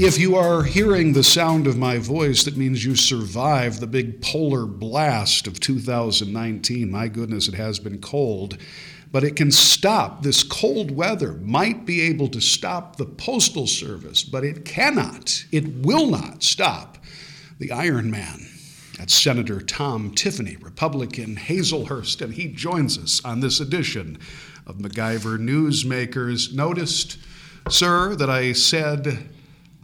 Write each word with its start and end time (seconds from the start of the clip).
If 0.00 0.16
you 0.16 0.36
are 0.36 0.62
hearing 0.62 1.12
the 1.12 1.24
sound 1.24 1.66
of 1.66 1.76
my 1.76 1.98
voice, 1.98 2.44
that 2.44 2.56
means 2.56 2.84
you 2.84 2.94
survived 2.94 3.80
the 3.80 3.88
big 3.88 4.22
polar 4.22 4.64
blast 4.64 5.48
of 5.48 5.58
2019. 5.58 6.88
My 6.88 7.08
goodness, 7.08 7.48
it 7.48 7.54
has 7.54 7.80
been 7.80 8.00
cold. 8.00 8.58
But 9.10 9.24
it 9.24 9.34
can 9.34 9.50
stop. 9.50 10.22
This 10.22 10.44
cold 10.44 10.92
weather 10.92 11.32
might 11.42 11.84
be 11.84 12.00
able 12.02 12.28
to 12.28 12.40
stop 12.40 12.94
the 12.94 13.06
Postal 13.06 13.66
Service, 13.66 14.22
but 14.22 14.44
it 14.44 14.64
cannot, 14.64 15.44
it 15.50 15.66
will 15.78 16.06
not 16.06 16.44
stop 16.44 16.98
the 17.58 17.72
Iron 17.72 18.08
Man. 18.08 18.46
That's 18.98 19.14
Senator 19.14 19.60
Tom 19.60 20.12
Tiffany, 20.14 20.58
Republican 20.60 21.34
Hazelhurst, 21.34 22.22
and 22.22 22.34
he 22.34 22.46
joins 22.46 22.98
us 22.98 23.20
on 23.24 23.40
this 23.40 23.58
edition 23.58 24.16
of 24.64 24.76
MacIver 24.76 25.40
Newsmakers. 25.40 26.54
Noticed, 26.54 27.18
sir, 27.68 28.14
that 28.14 28.30
I 28.30 28.52
said 28.52 29.30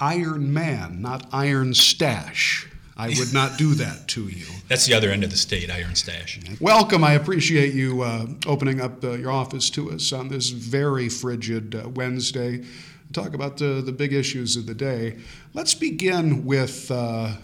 Iron 0.01 0.53
Man, 0.53 1.01
not 1.01 1.30
IronStache. 1.30 2.69
I 2.97 3.09
would 3.19 3.33
not 3.33 3.59
do 3.59 3.75
that 3.75 4.07
to 4.09 4.29
you. 4.29 4.47
That's 4.69 4.87
the 4.87 4.95
other 4.95 5.11
end 5.11 5.25
of 5.25 5.30
the 5.30 5.37
state, 5.37 5.69
IronStache. 5.69 6.61
Welcome. 6.61 7.02
I 7.02 7.15
appreciate 7.15 7.75
you 7.75 8.02
uh, 8.02 8.27
opening 8.47 8.80
up 8.80 9.02
uh, 9.02 9.12
your 9.12 9.33
office 9.33 9.69
to 9.71 9.91
us 9.91 10.12
on 10.12 10.29
this 10.29 10.51
very 10.51 11.09
frigid 11.09 11.75
uh, 11.75 11.88
Wednesday. 11.88 12.65
Talk 13.12 13.35
about 13.35 13.57
the, 13.57 13.83
the 13.85 13.93
big 13.93 14.12
issues 14.12 14.57
of 14.57 14.66
the 14.66 14.75
day. 14.75 15.19
Let's 15.55 15.75
begin 15.75 16.45
with 16.45 16.91
uh, 16.91 17.37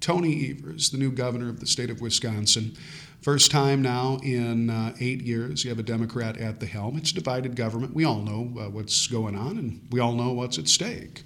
Tony 0.00 0.50
Evers, 0.50 0.90
the 0.90 0.98
new 0.98 1.10
governor 1.10 1.48
of 1.48 1.60
the 1.60 1.66
state 1.66 1.90
of 1.90 2.00
Wisconsin. 2.00 2.76
First 3.20 3.50
time 3.50 3.82
now 3.82 4.18
in 4.22 4.70
uh, 4.70 4.94
eight 5.00 5.22
years, 5.22 5.64
you 5.64 5.70
have 5.70 5.78
a 5.78 5.82
Democrat 5.82 6.36
at 6.38 6.60
the 6.60 6.66
helm. 6.66 6.96
It's 6.96 7.12
divided 7.12 7.56
government. 7.56 7.94
We 7.94 8.04
all 8.04 8.20
know 8.20 8.60
uh, 8.60 8.70
what's 8.70 9.06
going 9.08 9.36
on, 9.36 9.58
and 9.58 9.86
we 9.90 10.00
all 10.00 10.12
know 10.12 10.32
what's 10.32 10.58
at 10.58 10.68
stake. 10.68 11.24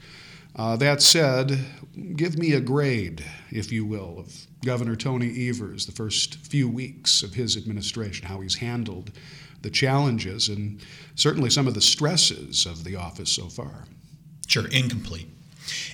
Uh, 0.57 0.77
that 0.77 1.01
said, 1.01 1.59
give 2.17 2.39
me 2.39 2.53
a 2.53 2.61
grade, 2.61 3.25
if 3.51 3.71
you 3.71 3.85
will, 3.85 4.19
of 4.19 4.47
Governor 4.65 4.97
Tony 4.97 5.49
Evers, 5.49 5.87
the 5.87 5.93
first 5.93 6.37
few 6.37 6.69
weeks 6.69 7.23
of 7.23 7.35
his 7.35 7.57
administration, 7.57 8.27
how 8.27 8.41
he's 8.41 8.57
handled 8.57 9.13
the 9.63 9.71
challenges 9.71 10.49
and 10.49 10.81
certainly 11.15 11.51
some 11.51 11.67
of 11.67 11.75
the 11.75 11.81
stresses 11.81 12.67
of 12.67 12.85
the 12.85 12.97
office 12.97 13.31
so 13.31 13.47
far. 13.49 13.85
Sure, 14.47 14.67
incomplete. 14.69 15.29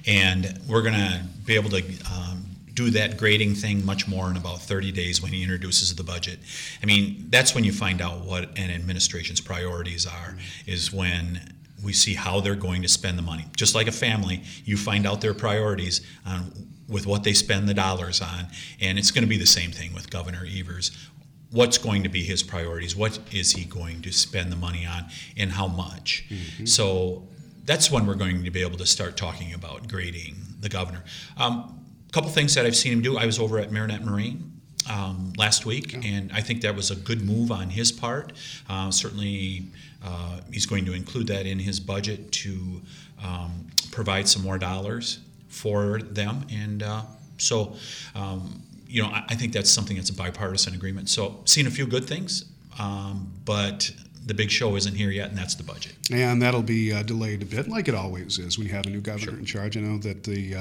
And 0.06 0.58
we're 0.68 0.82
going 0.82 0.94
to 0.94 1.24
be 1.44 1.54
able 1.54 1.70
to 1.70 1.82
um, 2.12 2.46
do 2.72 2.90
that 2.90 3.16
grading 3.18 3.54
thing 3.54 3.84
much 3.84 4.06
more 4.06 4.30
in 4.30 4.36
about 4.36 4.62
30 4.62 4.92
days 4.92 5.22
when 5.22 5.32
he 5.32 5.42
introduces 5.42 5.94
the 5.94 6.04
budget. 6.04 6.38
I 6.82 6.86
mean, 6.86 7.26
that's 7.30 7.54
when 7.54 7.64
you 7.64 7.72
find 7.72 8.00
out 8.00 8.24
what 8.24 8.56
an 8.58 8.70
administration's 8.70 9.40
priorities 9.40 10.06
are, 10.06 10.36
is 10.66 10.92
when 10.92 11.40
we 11.86 11.92
see 11.92 12.14
how 12.14 12.40
they're 12.40 12.56
going 12.56 12.82
to 12.82 12.88
spend 12.88 13.16
the 13.16 13.22
money. 13.22 13.46
Just 13.56 13.74
like 13.74 13.86
a 13.86 13.92
family, 13.92 14.42
you 14.64 14.76
find 14.76 15.06
out 15.06 15.20
their 15.20 15.32
priorities 15.32 16.02
on 16.26 16.52
with 16.88 17.06
what 17.06 17.24
they 17.24 17.32
spend 17.32 17.68
the 17.68 17.74
dollars 17.74 18.20
on, 18.20 18.46
and 18.80 18.98
it's 18.98 19.10
going 19.10 19.22
to 19.22 19.28
be 19.28 19.38
the 19.38 19.46
same 19.46 19.70
thing 19.70 19.94
with 19.94 20.10
Governor 20.10 20.44
Evers. 20.52 21.08
What's 21.50 21.78
going 21.78 22.02
to 22.02 22.08
be 22.08 22.22
his 22.22 22.42
priorities? 22.42 22.94
What 22.94 23.18
is 23.32 23.52
he 23.52 23.64
going 23.64 24.02
to 24.02 24.12
spend 24.12 24.52
the 24.52 24.56
money 24.56 24.84
on, 24.84 25.06
and 25.36 25.52
how 25.52 25.68
much? 25.68 26.24
Mm-hmm. 26.28 26.66
So 26.66 27.26
that's 27.64 27.90
when 27.90 28.06
we're 28.06 28.14
going 28.14 28.44
to 28.44 28.50
be 28.50 28.62
able 28.62 28.78
to 28.78 28.86
start 28.86 29.16
talking 29.16 29.54
about 29.54 29.88
grading 29.88 30.36
the 30.60 30.68
governor. 30.68 31.04
A 31.38 31.42
um, 31.42 31.84
couple 32.12 32.30
things 32.30 32.54
that 32.56 32.66
I've 32.66 32.76
seen 32.76 32.92
him 32.92 33.02
do. 33.02 33.16
I 33.16 33.26
was 33.26 33.38
over 33.38 33.58
at 33.58 33.70
Marinette 33.70 34.04
Marine 34.04 34.60
um, 34.90 35.32
last 35.36 35.66
week, 35.66 35.92
yeah. 35.92 36.00
and 36.04 36.32
I 36.32 36.40
think 36.40 36.62
that 36.62 36.74
was 36.74 36.90
a 36.90 36.96
good 36.96 37.22
move 37.22 37.50
on 37.50 37.70
his 37.70 37.92
part. 37.92 38.32
Uh, 38.68 38.90
certainly, 38.90 39.66
uh, 40.04 40.40
he's 40.52 40.66
going 40.66 40.84
to 40.84 40.92
include 40.92 41.26
that 41.28 41.46
in 41.46 41.58
his 41.58 41.80
budget 41.80 42.30
to 42.32 42.80
um, 43.24 43.66
provide 43.90 44.28
some 44.28 44.42
more 44.42 44.58
dollars 44.58 45.20
for 45.48 46.00
them, 46.00 46.44
and 46.50 46.82
uh, 46.82 47.02
so 47.38 47.76
um, 48.14 48.62
you 48.86 49.02
know 49.02 49.08
I, 49.08 49.24
I, 49.28 49.34
think 49.34 49.52
that's 49.52 49.70
something 49.70 49.96
that's 49.96 50.10
a 50.10 50.14
bipartisan 50.14 50.74
agreement. 50.74 51.08
So, 51.08 51.40
seen 51.44 51.66
a 51.66 51.70
few 51.70 51.86
good 51.86 52.04
things, 52.04 52.44
um, 52.78 53.32
but 53.44 53.90
the 54.26 54.34
big 54.34 54.50
show 54.50 54.76
isn't 54.76 54.94
here 54.94 55.10
yet, 55.10 55.30
and 55.30 55.38
that's 55.38 55.54
the 55.54 55.62
budget. 55.62 55.94
And 56.12 56.42
that'll 56.42 56.62
be 56.62 56.92
uh, 56.92 57.02
delayed 57.02 57.42
a 57.42 57.46
bit, 57.46 57.68
like 57.68 57.88
it 57.88 57.94
always 57.94 58.38
is 58.38 58.58
when 58.58 58.66
you 58.66 58.74
have 58.74 58.86
a 58.86 58.90
new 58.90 59.00
governor 59.00 59.32
sure. 59.32 59.38
in 59.38 59.44
charge. 59.44 59.76
I 59.76 59.80
know 59.80 59.98
that 59.98 60.24
the 60.24 60.56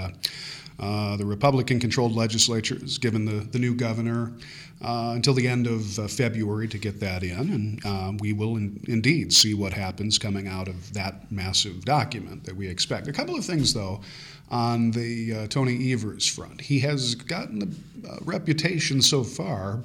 uh, 0.80 1.16
the 1.16 1.26
Republican 1.26 1.80
controlled 1.80 2.16
legislature 2.16 2.78
has 2.80 2.98
given 2.98 3.26
the, 3.26 3.46
the 3.52 3.60
new 3.60 3.74
governor 3.74 4.32
uh, 4.82 5.14
until 5.16 5.34
the 5.34 5.48
end 5.48 5.68
of 5.68 5.98
uh, 5.98 6.08
February 6.08 6.68
to 6.68 6.78
get 6.78 7.00
that 7.00 7.24
in, 7.24 7.40
and 7.54 7.86
uh, 7.86 8.12
we 8.20 8.34
will 8.34 8.58
in, 8.58 8.80
indeed 8.88 9.32
see 9.32 9.54
what 9.54 9.72
happens 9.72 10.18
coming 10.18 10.48
out 10.48 10.68
of 10.68 10.94
that 10.94 11.32
massive 11.32 11.86
document 11.86 12.44
that 12.44 12.56
we 12.56 12.68
expect. 12.68 13.08
A 13.08 13.14
couple 13.14 13.36
of 13.36 13.46
things, 13.46 13.74
though, 13.74 14.02
on 14.50 14.92
the 14.92 15.34
uh, 15.34 15.48
Tony 15.48 15.94
Evers 15.94 16.28
front. 16.28 16.60
He 16.60 16.80
has 16.80 17.16
gotten 17.16 17.76
a 18.08 18.24
reputation 18.26 19.02
so 19.02 19.24
far. 19.24 19.82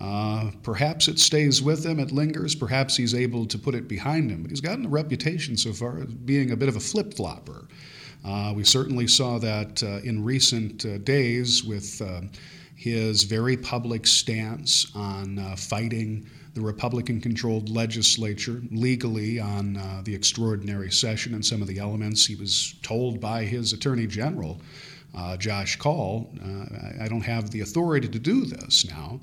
Uh, 0.00 0.50
perhaps 0.64 1.06
it 1.06 1.20
stays 1.20 1.62
with 1.62 1.86
him, 1.86 2.00
it 2.00 2.10
lingers, 2.10 2.56
perhaps 2.56 2.96
he's 2.96 3.14
able 3.14 3.46
to 3.46 3.56
put 3.56 3.76
it 3.76 3.86
behind 3.86 4.28
him, 4.28 4.42
but 4.42 4.50
he's 4.50 4.60
gotten 4.60 4.86
a 4.86 4.88
reputation 4.88 5.56
so 5.56 5.72
far 5.72 5.98
as 5.98 6.06
being 6.06 6.50
a 6.50 6.56
bit 6.56 6.68
of 6.68 6.74
a 6.74 6.80
flip 6.80 7.14
flopper. 7.14 7.68
Uh, 8.24 8.52
we 8.56 8.64
certainly 8.64 9.06
saw 9.06 9.38
that 9.38 9.82
uh, 9.82 10.00
in 10.02 10.24
recent 10.24 10.84
uh, 10.86 10.98
days 10.98 11.62
with 11.62 12.00
his 12.76 13.22
very 13.22 13.56
public 13.56 14.06
stance 14.06 14.90
on 14.94 15.38
uh, 15.38 15.54
fighting 15.56 16.28
the 16.54 16.60
Republican 16.60 17.20
controlled 17.20 17.68
legislature 17.68 18.62
legally 18.70 19.40
on 19.40 19.76
uh, 19.76 20.02
the 20.04 20.14
extraordinary 20.14 20.90
session 20.90 21.34
and 21.34 21.44
some 21.44 21.60
of 21.62 21.68
the 21.68 21.78
elements. 21.78 22.26
He 22.26 22.36
was 22.36 22.74
told 22.82 23.20
by 23.20 23.44
his 23.44 23.72
attorney 23.72 24.06
general. 24.06 24.60
Uh, 25.16 25.36
Josh 25.36 25.76
Kaul, 25.76 26.28
I 27.00 27.06
don't 27.06 27.22
have 27.22 27.50
the 27.50 27.60
authority 27.60 28.08
to 28.08 28.18
do 28.18 28.44
this 28.44 28.84
now. 28.84 29.20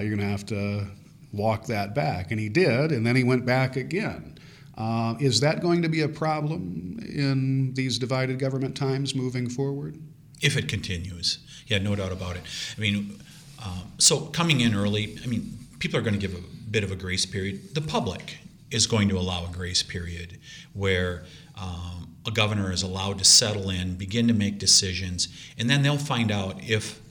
You're 0.00 0.16
going 0.16 0.18
to 0.18 0.24
have 0.24 0.46
to 0.46 0.86
walk 1.32 1.66
that 1.66 1.94
back. 1.94 2.30
And 2.30 2.40
he 2.40 2.48
did, 2.48 2.92
and 2.92 3.06
then 3.06 3.16
he 3.16 3.24
went 3.24 3.44
back 3.44 3.76
again. 3.76 4.38
Uh, 4.80 5.14
is 5.20 5.40
that 5.40 5.60
going 5.60 5.82
to 5.82 5.90
be 5.90 6.00
a 6.00 6.08
problem 6.08 6.98
in 7.00 7.74
these 7.74 7.98
divided 7.98 8.38
government 8.38 8.74
times 8.74 9.14
moving 9.14 9.46
forward? 9.46 9.98
If 10.40 10.56
it 10.56 10.68
continues, 10.68 11.38
yeah, 11.66 11.76
no 11.78 11.94
doubt 11.94 12.12
about 12.12 12.36
it. 12.36 12.42
I 12.78 12.80
mean, 12.80 13.20
uh, 13.62 13.82
so 13.98 14.20
coming 14.20 14.62
in 14.62 14.74
early, 14.74 15.18
I 15.22 15.26
mean, 15.26 15.58
people 15.80 16.00
are 16.00 16.02
going 16.02 16.18
to 16.18 16.26
give 16.26 16.34
a 16.34 16.42
bit 16.70 16.82
of 16.82 16.90
a 16.90 16.96
grace 16.96 17.26
period. 17.26 17.74
The 17.74 17.82
public 17.82 18.38
is 18.70 18.86
going 18.86 19.10
to 19.10 19.18
allow 19.18 19.44
a 19.44 19.52
grace 19.52 19.82
period 19.82 20.38
where 20.72 21.24
um, 21.60 22.16
a 22.26 22.30
governor 22.30 22.72
is 22.72 22.82
allowed 22.82 23.18
to 23.18 23.24
settle 23.24 23.68
in, 23.68 23.96
begin 23.96 24.28
to 24.28 24.34
make 24.34 24.58
decisions, 24.58 25.28
and 25.58 25.68
then 25.68 25.82
they'll 25.82 25.98
find 25.98 26.30
out 26.32 26.62
if 26.62 27.02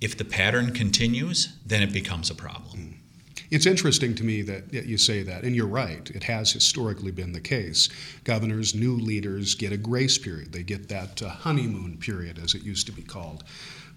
if 0.00 0.16
the 0.16 0.24
pattern 0.24 0.72
continues, 0.72 1.56
then 1.64 1.82
it 1.82 1.92
becomes 1.92 2.30
a 2.30 2.34
problem. 2.34 2.91
It's 3.52 3.66
interesting 3.66 4.14
to 4.14 4.24
me 4.24 4.40
that 4.40 4.72
you 4.72 4.96
say 4.96 5.22
that, 5.24 5.44
and 5.44 5.54
you're 5.54 5.66
right. 5.66 6.10
It 6.14 6.24
has 6.24 6.50
historically 6.50 7.10
been 7.10 7.32
the 7.32 7.40
case. 7.40 7.90
Governors, 8.24 8.74
new 8.74 8.96
leaders 8.96 9.54
get 9.54 9.72
a 9.72 9.76
grace 9.76 10.16
period. 10.16 10.54
They 10.54 10.62
get 10.62 10.88
that 10.88 11.20
uh, 11.20 11.28
honeymoon 11.28 11.98
period, 11.98 12.38
as 12.42 12.54
it 12.54 12.62
used 12.62 12.86
to 12.86 12.92
be 12.92 13.02
called. 13.02 13.44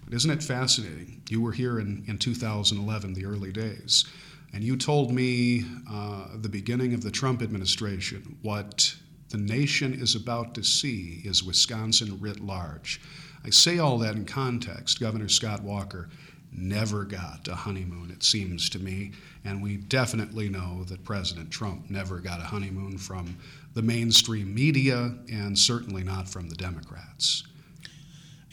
But 0.04 0.12
isn't 0.12 0.30
it 0.30 0.42
fascinating? 0.42 1.22
You 1.30 1.40
were 1.40 1.52
here 1.52 1.80
in, 1.80 2.04
in 2.06 2.18
2011, 2.18 3.14
the 3.14 3.24
early 3.24 3.50
days, 3.50 4.04
and 4.52 4.62
you 4.62 4.76
told 4.76 5.10
me 5.10 5.64
uh, 5.90 6.26
the 6.34 6.50
beginning 6.50 6.92
of 6.92 7.02
the 7.02 7.10
Trump 7.10 7.40
administration 7.40 8.36
what 8.42 8.94
the 9.30 9.38
nation 9.38 9.94
is 9.94 10.14
about 10.14 10.54
to 10.56 10.62
see 10.62 11.22
is 11.24 11.42
Wisconsin 11.42 12.20
writ 12.20 12.40
large. 12.40 13.00
I 13.42 13.48
say 13.48 13.78
all 13.78 13.96
that 14.00 14.16
in 14.16 14.26
context. 14.26 15.00
Governor 15.00 15.30
Scott 15.30 15.62
Walker 15.62 16.10
never 16.56 17.04
got 17.04 17.46
a 17.48 17.54
honeymoon, 17.54 18.10
it 18.10 18.22
seems 18.22 18.68
to 18.70 18.78
me. 18.78 19.12
And 19.44 19.62
we 19.62 19.76
definitely 19.76 20.48
know 20.48 20.84
that 20.84 21.04
President 21.04 21.50
Trump 21.50 21.90
never 21.90 22.18
got 22.18 22.40
a 22.40 22.44
honeymoon 22.44 22.98
from 22.98 23.36
the 23.74 23.82
mainstream 23.82 24.54
media 24.54 25.14
and 25.30 25.58
certainly 25.58 26.02
not 26.02 26.28
from 26.28 26.48
the 26.48 26.56
Democrats. 26.56 27.44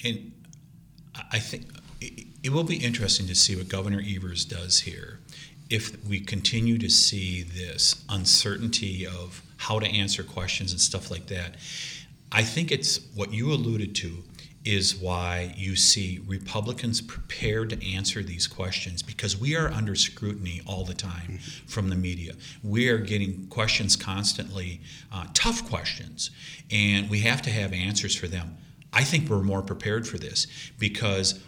And 0.04 0.32
I 1.32 1.40
think 1.40 1.68
it 2.02 2.52
will 2.52 2.64
be 2.64 2.76
interesting 2.76 3.28
to 3.28 3.36
see 3.36 3.56
what 3.56 3.70
Governor 3.70 4.02
Evers 4.06 4.44
does 4.44 4.82
here. 4.82 5.20
If 5.70 6.06
we 6.06 6.20
continue 6.20 6.78
to 6.78 6.90
see 6.90 7.42
this 7.42 8.04
uncertainty 8.10 9.08
of 9.08 9.42
how 9.58 9.80
to 9.80 9.88
answer 9.88 10.24
questions 10.24 10.72
and 10.72 10.82
stuff 10.82 11.10
like 11.10 11.28
that, 11.28 11.56
I 12.32 12.44
think 12.44 12.72
it's 12.72 13.00
what 13.16 13.32
you 13.32 13.54
alluded 13.54 13.96
to 13.96 14.24
is 14.66 14.96
why 14.96 15.54
you 15.58 15.76
see 15.76 16.22
Republicans 16.26 17.02
prepared 17.02 17.70
to 17.70 17.94
answer 17.94 18.24
these 18.24 18.48
questions 18.48 19.04
because 19.04 19.38
we 19.38 19.56
are 19.56 19.68
under 19.70 19.94
scrutiny 19.96 20.62
all 20.66 20.86
the 20.86 20.94
time 20.94 21.40
from 21.68 21.90
the 21.90 21.96
media. 21.96 22.34
We 22.64 22.88
are 22.90 22.98
getting 22.98 23.48
questions 23.48 23.96
constantly, 23.96 24.80
uh, 25.12 25.28
tough 25.34 25.68
questions, 25.70 26.32
and 26.72 27.10
we 27.10 27.20
have 27.20 27.42
to 27.42 27.50
have 27.50 27.74
answers 27.74 28.16
for 28.16 28.28
them. 28.28 28.58
I 28.94 29.04
think 29.04 29.30
we're 29.30 29.42
more 29.42 29.64
prepared 29.64 30.08
for 30.08 30.18
this 30.18 30.48
because 30.80 31.40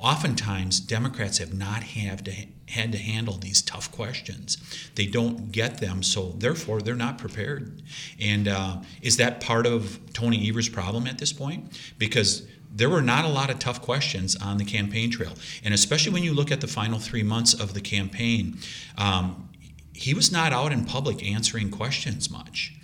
oftentimes 0.00 0.80
Democrats 0.80 1.38
have 1.38 1.52
not 1.52 1.82
have 1.82 2.22
to, 2.24 2.32
had 2.68 2.92
to 2.92 2.98
handle 2.98 3.34
these 3.34 3.60
tough 3.62 3.90
questions. 3.90 4.56
They 4.94 5.06
don't 5.06 5.50
get 5.50 5.78
them, 5.78 6.02
so 6.02 6.34
therefore 6.38 6.80
they're 6.80 6.94
not 6.94 7.18
prepared. 7.18 7.82
And 8.20 8.48
uh, 8.48 8.82
is 9.02 9.16
that 9.16 9.40
part 9.40 9.66
of 9.66 9.98
Tony 10.12 10.48
Evers' 10.48 10.68
problem 10.68 11.06
at 11.06 11.18
this 11.18 11.32
point? 11.32 11.78
Because 11.98 12.46
there 12.70 12.88
were 12.88 13.02
not 13.02 13.24
a 13.24 13.28
lot 13.28 13.50
of 13.50 13.58
tough 13.58 13.82
questions 13.82 14.36
on 14.36 14.58
the 14.58 14.64
campaign 14.64 15.10
trail, 15.10 15.32
and 15.64 15.74
especially 15.74 16.12
when 16.12 16.22
you 16.22 16.34
look 16.34 16.52
at 16.52 16.60
the 16.60 16.68
final 16.68 16.98
three 16.98 17.22
months 17.22 17.54
of 17.54 17.74
the 17.74 17.80
campaign. 17.80 18.58
Um, 18.96 19.48
he 19.94 20.14
was 20.14 20.30
not 20.30 20.52
out 20.52 20.70
in 20.70 20.84
public 20.84 21.24
answering 21.24 21.70
questions 21.70 22.30
much, 22.30 22.74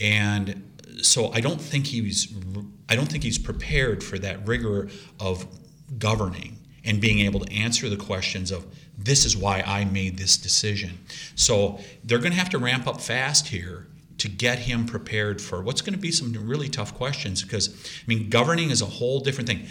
and 0.00 0.72
so 1.02 1.30
I 1.32 1.40
don't 1.40 1.60
think 1.60 1.86
he's 1.86 2.32
I 2.88 2.96
don't 2.96 3.10
think 3.10 3.24
he's 3.24 3.36
prepared 3.36 4.02
for 4.02 4.18
that 4.20 4.46
rigor 4.46 4.88
of 5.20 5.46
governing 5.98 6.61
and 6.84 7.00
being 7.00 7.20
able 7.20 7.40
to 7.40 7.52
answer 7.52 7.88
the 7.88 7.96
questions 7.96 8.50
of 8.50 8.66
this 8.98 9.24
is 9.24 9.36
why 9.36 9.62
I 9.66 9.84
made 9.84 10.18
this 10.18 10.36
decision. 10.36 10.98
So 11.34 11.78
they're 12.04 12.18
going 12.18 12.32
to 12.32 12.38
have 12.38 12.50
to 12.50 12.58
ramp 12.58 12.86
up 12.86 13.00
fast 13.00 13.48
here 13.48 13.86
to 14.18 14.28
get 14.28 14.60
him 14.60 14.86
prepared 14.86 15.40
for 15.40 15.62
what's 15.62 15.80
going 15.80 15.94
to 15.94 15.98
be 15.98 16.12
some 16.12 16.32
really 16.32 16.68
tough 16.68 16.94
questions 16.94 17.42
because 17.42 17.68
I 17.68 18.04
mean 18.06 18.30
governing 18.30 18.70
is 18.70 18.82
a 18.82 18.86
whole 18.86 19.20
different 19.20 19.48
thing. 19.48 19.66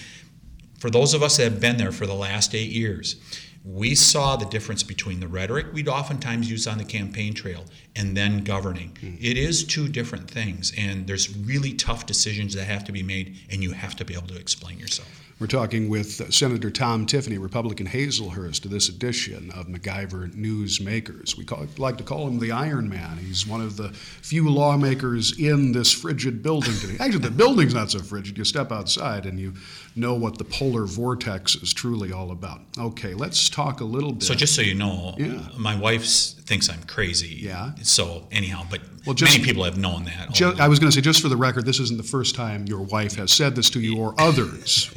For 0.79 0.89
those 0.89 1.13
of 1.13 1.21
us 1.21 1.37
that 1.37 1.43
have 1.43 1.61
been 1.61 1.77
there 1.77 1.91
for 1.91 2.07
the 2.07 2.15
last 2.15 2.55
8 2.55 2.69
years, 2.69 3.15
we 3.63 3.93
saw 3.93 4.35
the 4.35 4.45
difference 4.45 4.81
between 4.81 5.19
the 5.19 5.27
rhetoric 5.27 5.67
we'd 5.71 5.87
oftentimes 5.87 6.49
use 6.49 6.65
on 6.65 6.77
the 6.77 6.83
campaign 6.83 7.33
trail 7.33 7.65
and 7.95 8.17
then 8.17 8.43
governing. 8.43 8.89
Mm-hmm. 9.01 9.23
It 9.23 9.37
is 9.37 9.63
two 9.63 9.87
different 9.87 10.29
things, 10.29 10.73
and 10.77 11.05
there's 11.05 11.35
really 11.37 11.73
tough 11.73 12.05
decisions 12.05 12.55
that 12.55 12.65
have 12.65 12.83
to 12.85 12.91
be 12.91 13.03
made, 13.03 13.37
and 13.51 13.61
you 13.61 13.71
have 13.71 13.95
to 13.97 14.05
be 14.05 14.15
able 14.15 14.27
to 14.27 14.37
explain 14.37 14.79
yourself. 14.79 15.21
We're 15.41 15.47
talking 15.47 15.89
with 15.89 16.31
Senator 16.31 16.69
Tom 16.69 17.07
Tiffany, 17.07 17.39
Republican 17.39 17.87
Hazelhurst, 17.87 18.61
to 18.61 18.67
this 18.67 18.89
edition 18.89 19.49
of 19.55 19.65
MacIver 19.65 20.31
Newsmakers. 20.35 21.35
We 21.35 21.45
call, 21.45 21.65
like 21.79 21.97
to 21.97 22.03
call 22.03 22.27
him 22.27 22.37
the 22.37 22.51
Iron 22.51 22.87
Man. 22.87 23.17
He's 23.17 23.47
one 23.47 23.59
of 23.59 23.75
the 23.75 23.89
few 23.89 24.47
lawmakers 24.47 25.39
in 25.39 25.71
this 25.71 25.91
frigid 25.91 26.43
building 26.43 26.75
today. 26.75 26.97
Actually, 26.99 27.23
the 27.23 27.31
building's 27.31 27.73
not 27.73 27.89
so 27.89 28.01
frigid. 28.01 28.37
You 28.37 28.45
step 28.45 28.71
outside 28.71 29.25
and 29.25 29.39
you 29.39 29.55
know 29.95 30.13
what 30.13 30.37
the 30.37 30.43
polar 30.43 30.85
vortex 30.85 31.55
is 31.55 31.73
truly 31.73 32.11
all 32.11 32.29
about. 32.29 32.61
Okay, 32.77 33.15
let's 33.15 33.49
talk 33.51 33.81
a 33.81 33.86
little 33.86 34.13
bit. 34.13 34.24
So, 34.24 34.33
just 34.33 34.56
so 34.56 34.62
you 34.62 34.74
know, 34.74 35.15
yeah. 35.18 35.39
my 35.57 35.77
wife 35.77 36.06
thinks 36.06 36.69
I'm 36.69 36.83
crazy. 36.83 37.36
Yeah. 37.39 37.71
So, 37.81 38.27
anyhow, 38.31 38.63
but 38.69 38.81
well, 39.06 39.13
just, 39.15 39.31
many 39.31 39.44
people 39.44 39.63
have 39.63 39.77
known 39.77 40.06
that. 40.06 40.31
Just, 40.31 40.59
I 40.59 40.68
was 40.68 40.80
going 40.80 40.89
to 40.89 40.95
say, 40.95 41.01
just 41.01 41.21
for 41.21 41.30
the 41.30 41.38
record, 41.38 41.65
this 41.65 41.80
isn't 41.80 41.98
the 41.98 42.03
first 42.03 42.36
time 42.36 42.65
your 42.65 42.81
wife 42.81 43.15
has 43.15 43.31
said 43.31 43.56
this 43.56 43.69
to 43.71 43.80
you 43.80 43.98
or 43.98 44.13
others. 44.19 44.94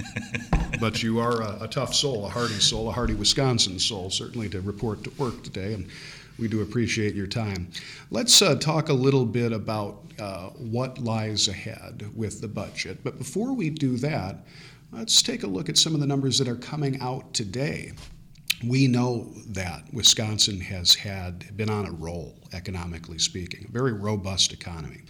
but 0.81 1.03
you 1.03 1.21
are 1.21 1.43
a, 1.43 1.65
a, 1.65 1.69
tough 1.69 1.95
soul, 1.95 2.27
a 2.27 2.29
hardy 2.29 2.61
soul, 2.61 2.89
a 2.89 2.93
hardy 2.93 3.15
Wisconsin 3.15 3.79
soul, 3.79 4.11
certainly 4.11 4.49
to 4.51 4.61
report 4.61 5.05
to 5.05 5.11
work 5.19 5.43
today. 5.43 5.75
And 5.75 5.89
we 6.39 6.49
do 6.49 6.62
appreciate 6.62 7.15
your 7.15 7.27
time. 7.27 7.71
Let's 8.11 8.43
uh, 8.43 8.57
talk 8.57 8.89
a 8.89 8.93
little 8.93 9.25
bit 9.25 9.53
about 9.53 10.03
uh, 10.19 10.50
what 10.50 10.99
lies 10.99 11.49
ahead 11.49 12.11
with 12.15 12.41
the 12.41 12.49
budget. 12.49 12.99
But 13.05 13.19
before 13.19 13.53
we 13.55 13.71
do 13.71 13.97
that, 13.99 14.45
let's 14.93 15.23
take 15.23 15.43
a 15.43 15.47
look 15.47 15.69
at 15.69 15.79
some 15.79 15.95
of 15.95 16.00
the 16.00 16.07
numbers 16.07 16.39
that 16.39 16.49
are 16.49 16.57
coming 16.57 17.00
out 17.00 17.33
today 17.33 17.93
we 18.67 18.87
know 18.87 19.32
that 19.49 19.93
Wisconsin 19.93 20.61
has 20.61 20.94
had 20.94 21.56
been 21.56 21.70
on 21.70 21.87
a 21.87 21.93
roll 21.93 22.38
economically 22.52 23.19
speaking, 23.19 23.67
a 23.69 23.73
very 23.73 23.93
robust 23.93 24.52
economy. 24.52 25.02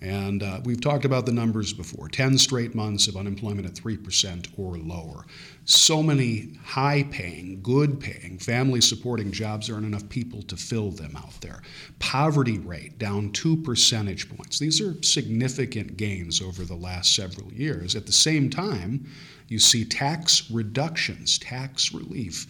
And 0.00 0.42
uh, 0.42 0.60
we've 0.64 0.80
talked 0.80 1.06
about 1.06 1.24
the 1.24 1.32
numbers 1.32 1.72
before 1.72 2.08
10 2.08 2.36
straight 2.36 2.74
months 2.74 3.08
of 3.08 3.16
unemployment 3.16 3.66
at 3.66 3.72
3% 3.72 4.48
or 4.58 4.76
lower. 4.76 5.24
So 5.64 6.02
many 6.02 6.58
high 6.62 7.06
paying, 7.10 7.62
good 7.62 8.00
paying, 8.00 8.38
family 8.38 8.82
supporting 8.82 9.32
jobs, 9.32 9.70
aren't 9.70 9.86
enough 9.86 10.06
people 10.10 10.42
to 10.42 10.56
fill 10.56 10.90
them 10.90 11.16
out 11.16 11.40
there. 11.40 11.62
Poverty 12.00 12.58
rate 12.58 12.98
down 12.98 13.32
two 13.32 13.56
percentage 13.56 14.28
points. 14.28 14.58
These 14.58 14.80
are 14.82 15.02
significant 15.02 15.96
gains 15.96 16.42
over 16.42 16.64
the 16.64 16.74
last 16.74 17.14
several 17.14 17.50
years. 17.52 17.96
At 17.96 18.04
the 18.04 18.12
same 18.12 18.50
time, 18.50 19.06
you 19.48 19.58
see 19.58 19.84
tax 19.84 20.50
reductions, 20.50 21.38
tax 21.38 21.92
relief 21.92 22.46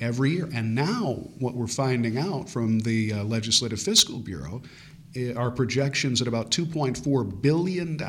every 0.00 0.32
year. 0.32 0.48
And 0.52 0.74
now, 0.74 1.28
what 1.38 1.54
we're 1.54 1.66
finding 1.66 2.18
out 2.18 2.48
from 2.48 2.80
the 2.80 3.12
uh, 3.12 3.24
Legislative 3.24 3.80
Fiscal 3.80 4.18
Bureau 4.18 4.62
eh, 5.16 5.32
are 5.34 5.50
projections 5.50 6.20
at 6.20 6.28
about 6.28 6.50
$2.4 6.50 7.42
billion 7.42 8.00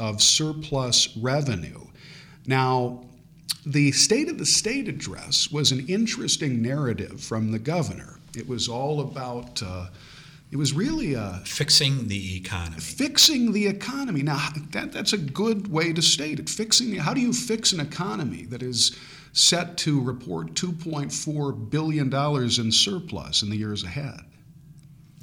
of 0.00 0.22
surplus 0.22 1.16
revenue. 1.16 1.80
Now, 2.46 3.04
the 3.66 3.92
State 3.92 4.28
of 4.28 4.38
the 4.38 4.46
State 4.46 4.88
address 4.88 5.50
was 5.50 5.72
an 5.72 5.86
interesting 5.88 6.60
narrative 6.60 7.20
from 7.22 7.50
the 7.50 7.58
governor. 7.58 8.18
It 8.36 8.46
was 8.46 8.68
all 8.68 9.00
about. 9.00 9.62
Uh, 9.62 9.86
it 10.54 10.56
was 10.56 10.72
really 10.72 11.14
a 11.14 11.42
fixing 11.44 12.06
the 12.06 12.36
economy. 12.36 12.80
Fixing 12.80 13.50
the 13.50 13.66
economy. 13.66 14.22
Now 14.22 14.50
that, 14.70 14.92
that's 14.92 15.12
a 15.12 15.18
good 15.18 15.66
way 15.66 15.92
to 15.92 16.00
state 16.00 16.38
it. 16.38 16.48
Fixing 16.48 16.92
the, 16.92 16.98
how 16.98 17.12
do 17.12 17.20
you 17.20 17.32
fix 17.32 17.72
an 17.72 17.80
economy 17.80 18.44
that 18.44 18.62
is 18.62 18.96
set 19.32 19.76
to 19.78 20.00
report 20.00 20.54
$2.4 20.54 21.70
billion 21.70 22.14
in 22.60 22.70
surplus 22.70 23.42
in 23.42 23.50
the 23.50 23.56
years 23.56 23.82
ahead. 23.82 24.20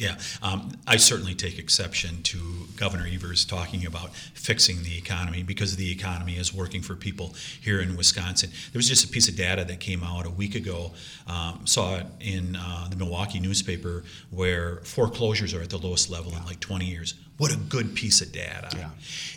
Yeah, 0.02 0.18
um, 0.42 0.72
I 0.88 0.98
certainly 0.98 1.36
take 1.36 1.60
exception 1.60 2.24
to 2.24 2.40
Governor 2.76 3.06
Evers 3.06 3.46
talking 3.46 3.86
about 3.86 4.16
fixing 4.16 4.82
the 4.82 4.98
economy 4.98 5.44
because 5.44 5.76
the 5.76 5.92
economy 5.92 6.38
is 6.38 6.52
working 6.52 6.82
for 6.82 6.96
people 6.96 7.36
here 7.62 7.80
in 7.82 7.96
Wisconsin. 7.96 8.50
There 8.72 8.80
was 8.80 8.90
just 8.90 9.06
a 9.06 9.08
piece 9.08 9.30
of 9.30 9.36
data 9.36 9.64
that 9.64 9.80
came 9.80 10.04
out 10.04 10.26
a 10.26 10.32
week 10.32 10.56
ago, 10.56 10.94
um, 11.28 11.68
saw 11.68 11.98
it 11.98 12.08
in 12.20 12.56
uh, 12.56 12.88
the 12.90 12.96
Milwaukee 12.96 13.40
newspaper, 13.40 14.04
where 14.32 14.78
foreclosures 14.78 15.54
are 15.54 15.62
at 15.62 15.70
the 15.70 15.78
lowest 15.78 16.10
level 16.10 16.36
in 16.36 16.44
like 16.46 16.60
20 16.60 16.84
years. 16.84 17.14
What 17.38 17.54
a 17.54 17.58
good 17.58 17.94
piece 17.94 18.22
of 18.22 18.32
data. 18.32 18.70
Yeah. 18.76 18.90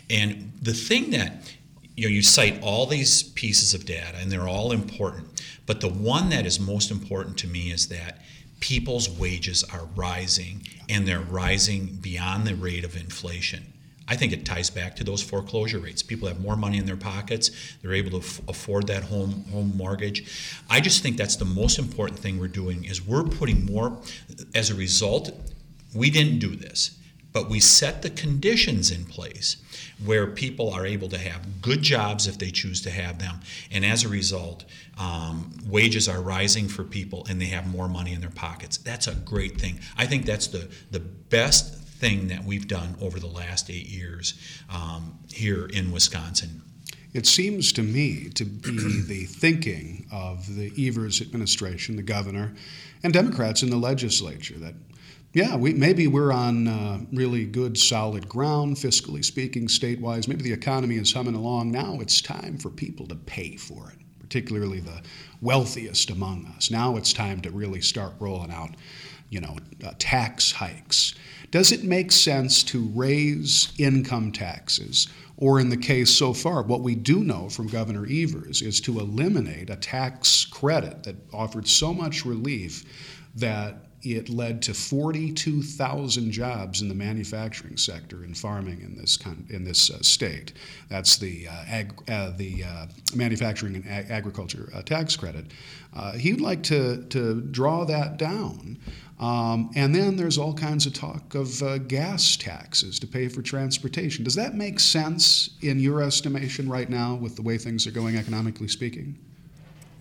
And 0.09 0.51
the 0.63 0.73
thing 0.73 1.11
that 1.11 1.43
you 1.95 2.05
know 2.05 2.09
you 2.09 2.23
cite 2.23 2.59
all 2.63 2.87
these 2.87 3.21
pieces 3.21 3.75
of 3.75 3.85
data 3.85 4.17
and 4.17 4.31
they're 4.31 4.47
all 4.47 4.71
important 4.71 5.27
but 5.65 5.79
the 5.79 5.89
one 5.89 6.29
that 6.29 6.45
is 6.45 6.59
most 6.59 6.91
important 6.91 7.37
to 7.37 7.47
me 7.47 7.71
is 7.71 7.87
that 7.87 8.19
people's 8.59 9.09
wages 9.09 9.63
are 9.63 9.85
rising 9.95 10.67
and 10.89 11.07
they're 11.07 11.19
rising 11.19 11.97
beyond 12.01 12.45
the 12.45 12.55
rate 12.55 12.83
of 12.83 12.95
inflation. 12.95 13.73
I 14.07 14.15
think 14.15 14.33
it 14.33 14.45
ties 14.45 14.69
back 14.69 14.95
to 14.97 15.03
those 15.03 15.21
foreclosure 15.21 15.79
rates. 15.79 16.03
People 16.03 16.27
have 16.27 16.39
more 16.39 16.55
money 16.55 16.77
in 16.77 16.85
their 16.85 16.95
pockets. 16.95 17.49
They're 17.81 17.93
able 17.93 18.11
to 18.11 18.25
f- 18.25 18.39
afford 18.47 18.85
that 18.87 19.03
home 19.03 19.45
home 19.51 19.75
mortgage. 19.75 20.31
I 20.69 20.79
just 20.79 21.01
think 21.01 21.17
that's 21.17 21.37
the 21.37 21.45
most 21.45 21.79
important 21.79 22.19
thing 22.19 22.39
we're 22.39 22.47
doing 22.47 22.85
is 22.85 23.05
we're 23.05 23.23
putting 23.23 23.65
more 23.65 23.97
as 24.53 24.69
a 24.69 24.75
result 24.75 25.31
we 25.95 26.09
didn't 26.09 26.39
do 26.39 26.55
this 26.55 26.99
but 27.35 27.49
we 27.49 27.59
set 27.59 28.01
the 28.01 28.09
conditions 28.11 28.91
in 28.91 29.03
place 29.03 29.57
where 30.05 30.25
people 30.25 30.69
are 30.69 30.85
able 30.85 31.09
to 31.09 31.17
have 31.17 31.61
good 31.61 31.81
jobs 31.81 32.27
if 32.27 32.37
they 32.37 32.49
choose 32.49 32.81
to 32.81 32.89
have 32.89 33.19
them. 33.19 33.41
And 33.69 33.83
as 33.83 34.05
a 34.05 34.07
result, 34.07 34.63
um, 34.97 35.51
wages 35.67 36.07
are 36.07 36.21
rising 36.21 36.69
for 36.69 36.85
people 36.85 37.27
and 37.29 37.41
they 37.41 37.47
have 37.47 37.67
more 37.67 37.89
money 37.89 38.13
in 38.13 38.21
their 38.21 38.29
pockets. 38.29 38.77
That's 38.77 39.07
a 39.07 39.15
great 39.15 39.59
thing. 39.59 39.81
I 39.97 40.05
think 40.05 40.25
that's 40.25 40.47
the, 40.47 40.69
the 40.91 41.01
best 41.01 41.75
thing 41.75 42.29
that 42.29 42.45
we've 42.45 42.69
done 42.69 42.95
over 43.01 43.19
the 43.19 43.27
last 43.27 43.69
eight 43.69 43.89
years 43.89 44.35
um, 44.73 45.19
here 45.29 45.65
in 45.65 45.91
Wisconsin. 45.91 46.61
It 47.13 47.25
seems 47.25 47.73
to 47.73 47.83
me 47.83 48.29
to 48.29 48.45
be 48.45 49.01
the 49.07 49.25
thinking 49.25 50.07
of 50.09 50.55
the 50.55 50.71
Evers 50.87 51.19
administration, 51.19 51.97
the 51.97 52.01
governor, 52.01 52.53
and 53.03 53.11
Democrats 53.11 53.61
in 53.61 53.69
the 53.69 53.75
legislature 53.75 54.57
that 54.59 54.75
yeah, 55.35 55.57
we, 55.57 55.73
maybe 55.73 56.07
we're 56.07 56.31
on 56.31 56.65
uh, 56.65 56.99
really 57.11 57.43
good, 57.43 57.77
solid 57.77 58.29
ground, 58.29 58.77
fiscally 58.77 59.23
speaking, 59.23 59.67
state 59.67 59.99
wise. 59.99 60.29
Maybe 60.29 60.43
the 60.43 60.53
economy 60.53 60.95
is 60.95 61.11
humming 61.11 61.35
along. 61.35 61.71
Now 61.71 61.99
it's 61.99 62.21
time 62.21 62.57
for 62.57 62.69
people 62.69 63.05
to 63.07 63.15
pay 63.15 63.57
for 63.57 63.91
it, 63.91 63.97
particularly 64.21 64.79
the 64.79 65.01
wealthiest 65.41 66.09
among 66.09 66.45
us. 66.55 66.71
Now 66.71 66.95
it's 66.95 67.11
time 67.11 67.41
to 67.41 67.51
really 67.51 67.81
start 67.81 68.13
rolling 68.17 68.49
out, 68.49 68.75
you 69.29 69.41
know, 69.41 69.57
uh, 69.85 69.91
tax 69.99 70.53
hikes. 70.53 71.15
Does 71.51 71.73
it 71.73 71.83
make 71.83 72.13
sense 72.13 72.63
to 72.63 72.89
raise 72.95 73.73
income 73.77 74.31
taxes? 74.31 75.09
Or, 75.35 75.59
in 75.59 75.67
the 75.67 75.75
case 75.75 76.11
so 76.11 76.33
far, 76.33 76.63
what 76.63 76.79
we 76.79 76.95
do 76.95 77.25
know 77.25 77.49
from 77.49 77.67
Governor 77.67 78.07
Evers 78.09 78.61
is 78.61 78.79
to 78.79 79.01
eliminate 79.01 79.69
a 79.69 79.75
tax 79.75 80.45
credit 80.45 81.03
that 81.03 81.17
offered 81.33 81.67
so 81.67 81.93
much 81.93 82.23
relief 82.23 82.85
that 83.35 83.84
it 84.05 84.29
led 84.29 84.61
to 84.63 84.73
42,000 84.73 86.31
jobs 86.31 86.81
in 86.81 86.87
the 86.87 86.95
manufacturing 86.95 87.77
sector 87.77 88.23
in 88.23 88.33
farming 88.33 88.81
in 88.81 88.95
this 88.95 89.17
con- 89.17 89.47
in 89.49 89.63
this 89.63 89.89
uh, 89.89 90.01
state. 90.01 90.53
That's 90.89 91.17
the 91.17 91.47
uh, 91.47 91.63
ag- 91.67 92.09
uh, 92.09 92.31
the 92.37 92.63
uh, 92.63 92.85
manufacturing 93.15 93.75
and 93.75 93.87
ag- 93.87 94.11
agriculture 94.11 94.69
uh, 94.73 94.83
tax 94.83 95.15
credit. 95.15 95.45
Uh, 95.95 96.13
he'd 96.13 96.41
like 96.41 96.61
to 96.63 97.03
to 97.05 97.41
draw 97.41 97.85
that 97.85 98.17
down. 98.17 98.77
Um, 99.17 99.71
and 99.75 99.95
then 99.95 100.17
there's 100.17 100.37
all 100.37 100.53
kinds 100.53 100.85
of 100.85 100.93
talk 100.93 101.35
of 101.35 101.87
gas 101.87 102.35
taxes 102.35 102.99
to 102.99 103.07
pay 103.07 103.29
for 103.29 103.41
transportation. 103.41 104.25
Does 104.25 104.35
that 104.35 104.55
make 104.55 104.79
sense 104.79 105.51
in 105.61 105.79
your 105.79 106.01
estimation 106.01 106.67
right 106.67 106.89
now 106.89 107.15
with 107.15 107.37
the 107.37 107.41
way 107.41 107.57
things 107.57 107.87
are 107.87 107.91
going 107.91 108.17
economically 108.17 108.67
speaking? 108.67 109.17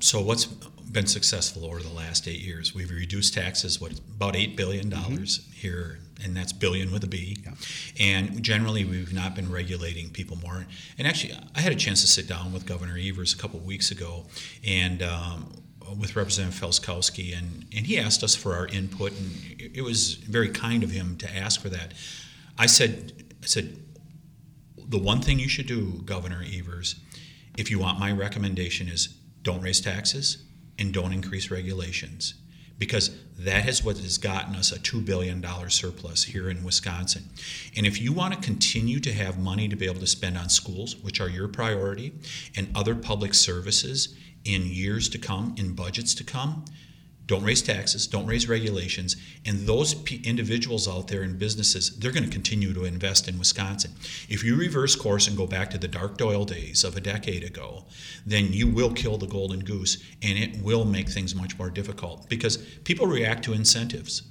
so 0.01 0.21
what's 0.21 0.47
been 0.93 1.07
successful 1.07 1.65
over 1.65 1.81
the 1.81 1.93
last 1.93 2.29
eight 2.29 2.41
years? 2.41 2.75
We've 2.75 2.91
reduced 2.91 3.35
taxes, 3.35 3.81
what 3.81 3.93
about 3.93 4.37
eight 4.37 4.57
billion 4.57 4.89
dollars 4.89 5.41
mm-hmm. 5.41 5.53
here, 5.53 5.99
and 6.23 6.37
that's 6.37 6.53
billion 6.53 6.93
with 6.93 7.05
a 7.05 7.07
B. 7.07 7.37
Yeah. 7.45 7.53
And 7.99 8.43
generally, 8.43 8.85
we've 8.85 9.13
not 9.13 9.35
been 9.35 9.51
regulating 9.51 10.11
people 10.11 10.37
more. 10.37 10.67
And 10.99 11.07
actually, 11.07 11.35
I 11.55 11.61
had 11.61 11.73
a 11.73 11.77
chance 11.77 12.01
to 12.03 12.07
sit 12.07 12.29
down 12.29 12.53
with 12.53 12.67
Governor 12.67 12.99
Evers 13.01 13.35
a 13.35 13.37
couple 13.37 13.59
of 13.59 13.67
weeks 13.67 13.91
ago, 13.91 14.27
and. 14.67 15.03
Um, 15.03 15.53
with 15.99 16.17
Representative 16.17 16.59
Felzkowski, 16.59 17.37
and, 17.37 17.67
and 17.77 17.87
he 17.87 17.99
asked 17.99 18.25
us 18.25 18.35
for 18.35 18.55
our 18.55 18.67
input, 18.69 19.13
and 19.13 19.61
it 19.61 19.83
was 19.83 20.15
very 20.15 20.49
kind 20.49 20.83
of 20.83 20.91
him 20.91 21.15
to 21.19 21.37
ask 21.37 21.61
for 21.61 21.69
that. 21.69 21.93
I 22.59 22.65
said, 22.65 23.13
I 23.43 23.47
said, 23.47 23.77
the 24.89 24.99
one 24.99 25.21
thing 25.21 25.39
you 25.39 25.49
should 25.49 25.67
do, 25.67 26.01
Governor 26.07 26.43
Evers, 26.51 26.97
if 27.59 27.71
you 27.71 27.79
want 27.79 28.01
my 28.01 28.11
recommendation, 28.13 28.89
is 28.89 29.09
don't 29.43 29.61
raise 29.61 29.81
taxes 29.81 30.44
and 30.79 30.93
don't 30.93 31.13
increase 31.13 31.51
regulations 31.51 32.35
because 32.79 33.17
that 33.39 33.69
is 33.69 33.85
what 33.85 33.99
has 33.99 34.19
gotten 34.19 34.55
us 34.57 34.73
a 34.73 34.79
$2 34.79 35.05
billion 35.05 35.45
surplus 35.71 36.25
here 36.25 36.51
in 36.51 36.65
Wisconsin. 36.65 37.25
And 37.77 37.87
if 37.87 38.01
you 38.01 38.13
want 38.13 38.35
to 38.35 38.41
continue 38.41 39.01
to 39.01 39.13
have 39.13 39.39
money 39.39 39.69
to 39.69 39.77
be 39.77 39.87
able 39.87 40.01
to 40.01 40.07
spend 40.07 40.37
on 40.37 40.49
schools, 40.49 40.97
which 40.97 41.21
are 41.21 41.29
your 41.29 41.49
priority, 41.49 42.13
and 42.57 42.69
other 42.75 42.95
public 42.95 43.35
services 43.35 44.17
in 44.45 44.67
years 44.67 45.09
to 45.11 45.19
come, 45.19 45.55
in 45.57 45.75
budgets 45.75 46.15
to 46.15 46.25
come, 46.25 46.65
don't 47.27 47.43
raise 47.43 47.63
taxes, 47.63 48.07
don't 48.07 48.27
raise 48.27 48.49
regulations, 48.49 49.17
and 49.47 49.61
those 49.61 49.95
p- 49.95 50.21
individuals 50.25 50.87
out 50.87 51.09
there 51.09 51.23
in 51.23 51.39
businesses, 51.39 51.97
they're 51.99 52.13
going 52.13 52.25
to 52.25 52.31
continue 52.31 52.75
to 52.75 52.85
invest 52.85 53.29
in 53.29 53.39
Wisconsin. 53.39 53.93
If 54.29 54.45
you 54.45 54.57
reverse 54.57 54.95
course 54.95 55.27
and 55.27 55.37
go 55.37 55.47
back 55.47 55.71
to 55.71 55.79
the 55.79 55.89
dark 55.89 56.19
Doyle 56.19 56.45
days 56.45 56.85
of 56.85 56.97
a 56.97 57.01
decade 57.01 57.43
ago, 57.43 57.85
then 58.27 58.53
you 58.53 58.69
will 58.69 58.93
kill 58.93 59.17
the 59.17 59.27
golden 59.27 59.61
goose, 59.61 60.03
and 60.23 60.39
it 60.39 60.63
will 60.63 60.85
make 60.85 61.09
things 61.09 61.35
much 61.35 61.59
more 61.59 61.71
difficult 61.71 62.29
because 62.29 62.59
people 62.85 63.07
react 63.07 63.45
to 63.45 63.55
incentives. 63.55 64.23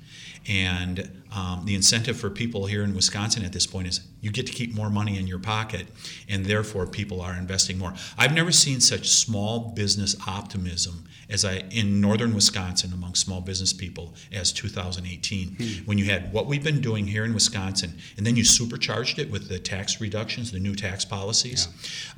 And 0.48 1.24
um, 1.36 1.64
the 1.66 1.74
incentive 1.74 2.20
for 2.20 2.30
people 2.30 2.66
here 2.66 2.84
in 2.84 2.94
Wisconsin 2.94 3.46
at 3.46 3.54
this 3.54 3.66
point 3.66 3.88
is 3.88 4.02
you 4.22 4.32
get 4.32 4.46
to 4.48 4.54
keep 4.54 4.74
more 4.74 4.90
money 4.90 5.18
in 5.18 5.26
your 5.26 5.40
pocket, 5.40 5.88
and 6.30 6.46
therefore 6.46 6.86
people 6.86 7.22
are 7.22 7.34
investing 7.34 7.78
more. 7.78 7.94
I've 8.18 8.34
never 8.34 8.52
seen 8.52 8.82
such 8.82 9.10
small 9.10 9.72
business 9.72 10.16
optimism 10.28 11.06
as 11.30 11.46
I 11.46 11.64
in 11.72 12.02
northern 12.02 12.36
Wisconsin 12.36 12.94
among 12.94 13.16
small 13.16 13.42
business 13.42 13.74
people 13.74 14.14
as 14.32 14.52
2018, 14.52 15.56
hmm. 15.56 15.64
when 15.86 15.98
you 15.98 16.06
had 16.06 16.32
what 16.34 16.46
we've 16.46 16.64
been 16.64 16.82
doing 16.82 17.08
here 17.08 17.26
in 17.26 17.34
Wisconsin, 17.34 17.98
and 18.18 18.26
then 18.26 18.36
you 18.36 18.44
supercharged 18.44 19.18
it 19.20 19.32
with 19.32 19.50
the 19.50 19.60
tax 19.60 20.00
reductions, 20.02 20.52
the 20.52 20.60
new 20.60 20.76
tax 20.76 21.06
policies 21.06 21.68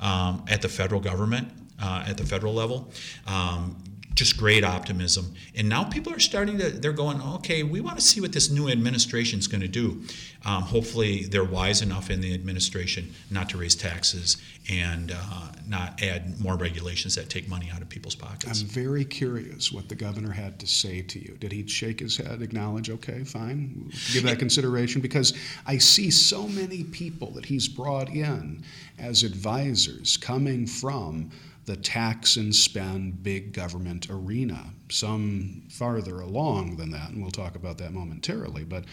yeah. 0.00 0.28
um, 0.28 0.44
at 0.48 0.62
the 0.62 0.68
federal 0.68 1.00
government. 1.00 1.48
Uh, 1.78 2.02
at 2.08 2.16
the 2.16 2.24
federal 2.24 2.54
level, 2.54 2.90
um, 3.26 3.76
just 4.16 4.38
great 4.38 4.64
optimism. 4.64 5.34
And 5.54 5.68
now 5.68 5.84
people 5.84 6.12
are 6.12 6.18
starting 6.18 6.58
to, 6.58 6.70
they're 6.70 6.92
going, 6.92 7.20
okay, 7.20 7.62
we 7.62 7.80
want 7.80 7.98
to 7.98 8.02
see 8.02 8.20
what 8.20 8.32
this 8.32 8.50
new 8.50 8.68
administration 8.68 9.38
is 9.38 9.46
going 9.46 9.60
to 9.60 9.68
do. 9.68 10.02
Um, 10.44 10.62
hopefully, 10.62 11.24
they're 11.24 11.44
wise 11.44 11.82
enough 11.82 12.08
in 12.08 12.20
the 12.20 12.32
administration 12.32 13.12
not 13.30 13.50
to 13.50 13.58
raise 13.58 13.74
taxes 13.74 14.38
and 14.70 15.12
uh, 15.12 15.48
not 15.68 16.02
add 16.02 16.40
more 16.40 16.56
regulations 16.56 17.14
that 17.16 17.28
take 17.28 17.48
money 17.48 17.70
out 17.72 17.82
of 17.82 17.88
people's 17.88 18.14
pockets. 18.14 18.62
I'm 18.62 18.66
very 18.68 19.04
curious 19.04 19.70
what 19.70 19.88
the 19.88 19.94
governor 19.94 20.32
had 20.32 20.58
to 20.60 20.66
say 20.66 21.02
to 21.02 21.18
you. 21.18 21.36
Did 21.38 21.52
he 21.52 21.66
shake 21.66 22.00
his 22.00 22.16
head, 22.16 22.40
acknowledge, 22.40 22.88
okay, 22.88 23.22
fine, 23.22 23.90
give 24.12 24.22
that 24.22 24.38
consideration? 24.38 25.02
Because 25.02 25.34
I 25.66 25.76
see 25.78 26.10
so 26.10 26.48
many 26.48 26.84
people 26.84 27.32
that 27.32 27.44
he's 27.44 27.68
brought 27.68 28.08
in 28.08 28.62
as 28.98 29.24
advisors 29.24 30.16
coming 30.16 30.66
from 30.66 31.30
the 31.66 31.76
tax 31.76 32.36
and 32.36 32.54
spend 32.54 33.22
big 33.22 33.52
government 33.52 34.06
arena. 34.08 34.72
Some 34.88 35.64
farther 35.68 36.20
along 36.20 36.76
than 36.76 36.90
that, 36.92 37.10
and 37.10 37.20
we'll 37.20 37.30
talk 37.30 37.56
about 37.56 37.78
that 37.78 37.92
momentarily. 37.92 38.64
But 38.64 38.84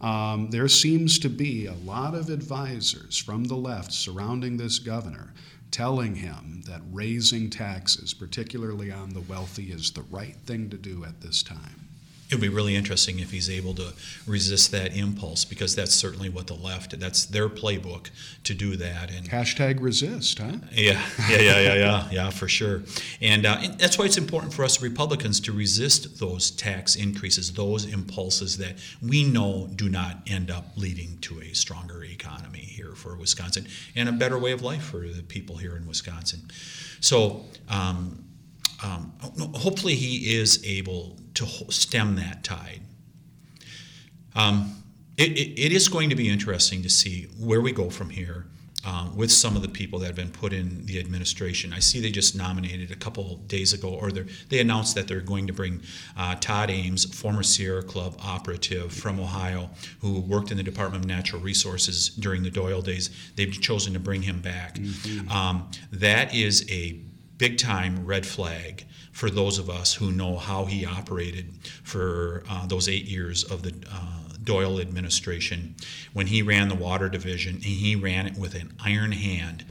um, 0.00 0.50
there 0.50 0.68
seems 0.68 1.18
to 1.20 1.28
be 1.28 1.66
a 1.66 1.74
lot 1.74 2.14
of 2.14 2.30
advisors 2.30 3.18
from 3.18 3.44
the 3.44 3.56
left 3.56 3.92
surrounding 3.92 4.56
this 4.56 4.78
governor 4.78 5.32
telling 5.70 6.16
him 6.16 6.62
that 6.66 6.82
raising 6.90 7.48
taxes, 7.48 8.12
particularly 8.12 8.90
on 8.90 9.10
the 9.10 9.20
wealthy, 9.20 9.70
is 9.72 9.90
the 9.92 10.02
right 10.10 10.36
thing 10.44 10.68
to 10.68 10.76
do 10.76 11.04
at 11.04 11.20
this 11.20 11.42
time 11.42 11.91
it'll 12.32 12.40
be 12.40 12.48
really 12.48 12.74
interesting 12.74 13.18
if 13.18 13.30
he's 13.30 13.50
able 13.50 13.74
to 13.74 13.92
resist 14.26 14.70
that 14.70 14.96
impulse 14.96 15.44
because 15.44 15.76
that's 15.76 15.94
certainly 15.94 16.30
what 16.30 16.46
the 16.46 16.54
left 16.54 16.98
that's 16.98 17.26
their 17.26 17.48
playbook 17.48 18.08
to 18.42 18.54
do 18.54 18.74
that 18.74 19.10
and 19.10 19.28
hashtag 19.28 19.78
resist 19.80 20.38
huh? 20.38 20.52
Yeah 20.72 21.00
yeah 21.28 21.38
yeah 21.38 21.60
yeah 21.60 21.74
yeah 21.74 22.08
yeah 22.10 22.30
for 22.30 22.48
sure. 22.48 22.82
And, 23.20 23.44
uh, 23.44 23.58
and 23.60 23.78
that's 23.78 23.98
why 23.98 24.06
it's 24.06 24.16
important 24.16 24.54
for 24.54 24.64
us 24.64 24.80
republicans 24.80 25.40
to 25.40 25.52
resist 25.52 26.18
those 26.18 26.50
tax 26.50 26.96
increases 26.96 27.52
those 27.52 27.84
impulses 27.84 28.56
that 28.56 28.76
we 29.06 29.24
know 29.24 29.68
do 29.76 29.90
not 29.90 30.18
end 30.26 30.50
up 30.50 30.64
leading 30.76 31.18
to 31.18 31.40
a 31.42 31.52
stronger 31.52 32.02
economy 32.02 32.60
here 32.60 32.94
for 32.94 33.14
wisconsin 33.16 33.66
and 33.94 34.08
a 34.08 34.12
better 34.12 34.38
way 34.38 34.52
of 34.52 34.62
life 34.62 34.84
for 34.84 35.00
the 35.00 35.22
people 35.22 35.56
here 35.56 35.76
in 35.76 35.86
wisconsin. 35.86 36.40
So 37.00 37.44
um, 37.68 38.24
um, 38.82 39.12
hopefully 39.54 39.94
he 39.94 40.36
is 40.36 40.64
able 40.64 41.16
to 41.34 41.46
stem 41.70 42.16
that 42.16 42.44
tide. 42.44 42.82
Um, 44.34 44.82
it, 45.16 45.32
it, 45.32 45.60
it 45.60 45.72
is 45.72 45.88
going 45.88 46.08
to 46.10 46.16
be 46.16 46.28
interesting 46.28 46.82
to 46.82 46.88
see 46.88 47.28
where 47.38 47.60
we 47.60 47.72
go 47.72 47.90
from 47.90 48.10
here 48.10 48.46
um, 48.84 49.16
with 49.16 49.30
some 49.30 49.54
of 49.54 49.62
the 49.62 49.68
people 49.68 49.98
that 50.00 50.06
have 50.06 50.16
been 50.16 50.30
put 50.30 50.52
in 50.52 50.84
the 50.86 50.98
administration. 50.98 51.72
I 51.72 51.78
see 51.78 52.00
they 52.00 52.10
just 52.10 52.34
nominated 52.34 52.90
a 52.90 52.96
couple 52.96 53.36
days 53.46 53.72
ago, 53.72 53.90
or 53.90 54.10
they 54.10 54.58
announced 54.58 54.94
that 54.96 55.06
they're 55.06 55.20
going 55.20 55.46
to 55.46 55.52
bring 55.52 55.82
uh, 56.16 56.34
Todd 56.36 56.68
Ambs, 56.68 57.14
former 57.14 57.42
Sierra 57.42 57.82
Club 57.82 58.16
operative 58.22 58.92
from 58.92 59.20
Ohio, 59.20 59.70
who 60.00 60.20
worked 60.20 60.50
in 60.50 60.56
the 60.56 60.62
Department 60.62 61.04
of 61.04 61.08
Natural 61.08 61.40
Resources 61.40 62.08
during 62.08 62.42
the 62.42 62.50
Doyle 62.50 62.82
days. 62.82 63.10
They've 63.36 63.52
chosen 63.52 63.92
to 63.92 64.00
bring 64.00 64.22
him 64.22 64.40
back. 64.40 64.76
Mm-hmm. 64.76 65.30
Um, 65.30 65.70
that 65.92 66.34
is 66.34 66.66
a 66.70 67.00
big 67.42 67.58
time 67.58 68.06
red 68.06 68.24
flag 68.24 68.84
for 69.10 69.28
those 69.28 69.58
of 69.58 69.68
us 69.68 69.92
who 69.92 70.12
know 70.12 70.36
how 70.36 70.64
he 70.64 70.86
operated 70.86 71.52
for 71.82 72.44
uh, 72.48 72.64
those 72.68 72.88
eight 72.88 73.06
years 73.06 73.42
of 73.42 73.64
the 73.64 73.74
uh, 73.90 74.36
Doyle 74.44 74.78
administration. 74.78 75.74
When 76.12 76.28
he 76.28 76.40
ran 76.40 76.68
the 76.68 76.76
water 76.76 77.08
division, 77.08 77.60
he 77.60 77.96
ran 77.96 78.28
it 78.28 78.38
with 78.38 78.54
an 78.54 78.72
iron 78.84 79.10
hand. 79.10 79.64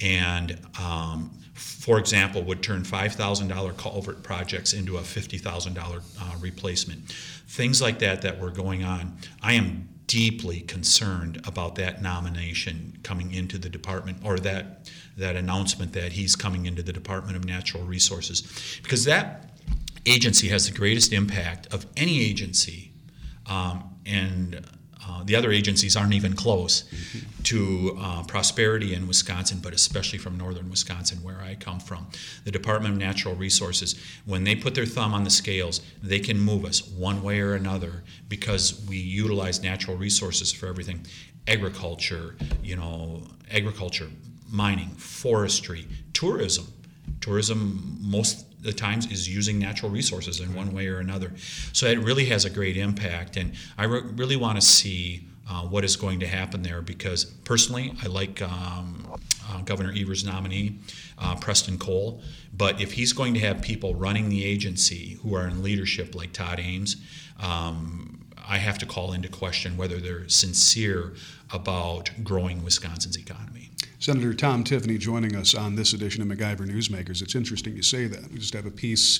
And 0.00 0.56
um, 0.80 1.32
for 1.54 1.98
example, 1.98 2.44
would 2.44 2.62
turn 2.62 2.82
$5,000 2.84 3.76
culvert 3.76 4.22
projects 4.22 4.72
into 4.72 4.96
a 4.96 5.00
$50,000 5.00 5.96
uh, 5.96 6.36
replacement. 6.38 7.10
Things 7.48 7.82
like 7.82 7.98
that 7.98 8.22
that 8.22 8.38
were 8.38 8.52
going 8.52 8.84
on. 8.84 9.16
I 9.42 9.54
am 9.54 9.88
deeply 10.06 10.60
concerned 10.60 11.40
about 11.46 11.74
that 11.76 12.00
nomination 12.02 12.98
coming 13.02 13.32
into 13.32 13.58
the 13.58 13.68
department 13.68 14.18
or 14.24 14.38
that 14.38 14.88
that 15.16 15.34
announcement 15.34 15.92
that 15.94 16.12
he's 16.12 16.36
coming 16.36 16.66
into 16.66 16.82
the 16.82 16.92
Department 16.92 17.36
of 17.36 17.44
Natural 17.44 17.82
Resources. 17.84 18.78
Because 18.82 19.04
that 19.04 19.58
agency 20.04 20.48
has 20.48 20.70
the 20.70 20.76
greatest 20.76 21.12
impact 21.12 21.72
of 21.72 21.86
any 21.96 22.20
agency 22.20 22.92
um, 23.46 23.96
and 24.04 24.64
uh, 25.08 25.22
the 25.24 25.36
other 25.36 25.52
agencies 25.52 25.96
aren't 25.96 26.14
even 26.14 26.34
close 26.34 26.82
mm-hmm. 26.82 27.42
to 27.44 27.96
uh, 28.00 28.22
prosperity 28.24 28.94
in 28.94 29.06
Wisconsin, 29.06 29.58
but 29.62 29.72
especially 29.72 30.18
from 30.18 30.36
northern 30.36 30.68
Wisconsin, 30.70 31.18
where 31.22 31.40
I 31.40 31.54
come 31.54 31.80
from. 31.80 32.06
The 32.44 32.50
Department 32.50 32.94
of 32.94 33.00
Natural 33.00 33.34
Resources, 33.34 33.94
when 34.24 34.44
they 34.44 34.56
put 34.56 34.74
their 34.74 34.86
thumb 34.86 35.14
on 35.14 35.24
the 35.24 35.30
scales, 35.30 35.80
they 36.02 36.20
can 36.20 36.38
move 36.38 36.64
us 36.64 36.86
one 36.88 37.22
way 37.22 37.40
or 37.40 37.54
another 37.54 38.02
because 38.28 38.84
we 38.88 38.96
utilize 38.96 39.62
natural 39.62 39.96
resources 39.96 40.52
for 40.52 40.66
everything 40.66 41.06
agriculture, 41.48 42.34
you 42.62 42.74
know, 42.74 43.22
agriculture, 43.52 44.08
mining, 44.50 44.88
forestry, 44.96 45.86
tourism. 46.12 46.66
Tourism, 47.20 47.98
most 48.00 48.45
the 48.60 48.72
times, 48.72 49.10
is 49.10 49.28
using 49.28 49.58
natural 49.58 49.90
resources 49.90 50.40
in 50.40 50.54
one 50.54 50.72
way 50.72 50.88
or 50.88 50.98
another. 50.98 51.32
So 51.72 51.86
it 51.86 51.98
really 51.98 52.26
has 52.26 52.44
a 52.44 52.50
great 52.50 52.76
impact, 52.76 53.36
and 53.36 53.54
I 53.78 53.84
re- 53.84 54.02
really 54.14 54.36
want 54.36 54.60
to 54.60 54.66
see 54.66 55.26
uh, 55.48 55.62
what 55.62 55.84
is 55.84 55.96
going 55.96 56.20
to 56.20 56.26
happen 56.26 56.62
there 56.62 56.82
because 56.82 57.24
personally, 57.24 57.92
I 58.02 58.06
like 58.06 58.42
um, 58.42 59.06
uh, 59.48 59.60
Governor 59.62 59.92
Evers' 59.96 60.24
nominee, 60.24 60.78
uh, 61.18 61.36
Preston 61.36 61.78
Cole. 61.78 62.20
But 62.52 62.80
if 62.80 62.92
he's 62.92 63.12
going 63.12 63.34
to 63.34 63.40
have 63.40 63.62
people 63.62 63.94
running 63.94 64.28
the 64.28 64.44
agency 64.44 65.18
who 65.22 65.34
are 65.34 65.46
in 65.46 65.62
leadership 65.62 66.14
like 66.14 66.32
Todd 66.32 66.58
Ambs, 66.58 66.96
um, 67.38 68.25
I 68.48 68.58
have 68.58 68.78
to 68.78 68.86
call 68.86 69.12
into 69.12 69.28
question 69.28 69.76
whether 69.76 69.98
they're 69.98 70.28
sincere 70.28 71.14
about 71.52 72.10
growing 72.22 72.62
Wisconsin's 72.62 73.16
economy. 73.16 73.70
Senator 73.98 74.34
Tom 74.34 74.62
Tiffany 74.62 74.98
joining 74.98 75.34
us 75.34 75.54
on 75.54 75.74
this 75.74 75.92
edition 75.92 76.22
of 76.22 76.28
MacIver 76.28 76.60
Newsmakers. 76.60 77.22
It's 77.22 77.34
interesting 77.34 77.74
you 77.74 77.82
say 77.82 78.06
that. 78.06 78.30
We 78.30 78.38
just 78.38 78.54
have 78.54 78.66
a 78.66 78.70
piece 78.70 79.18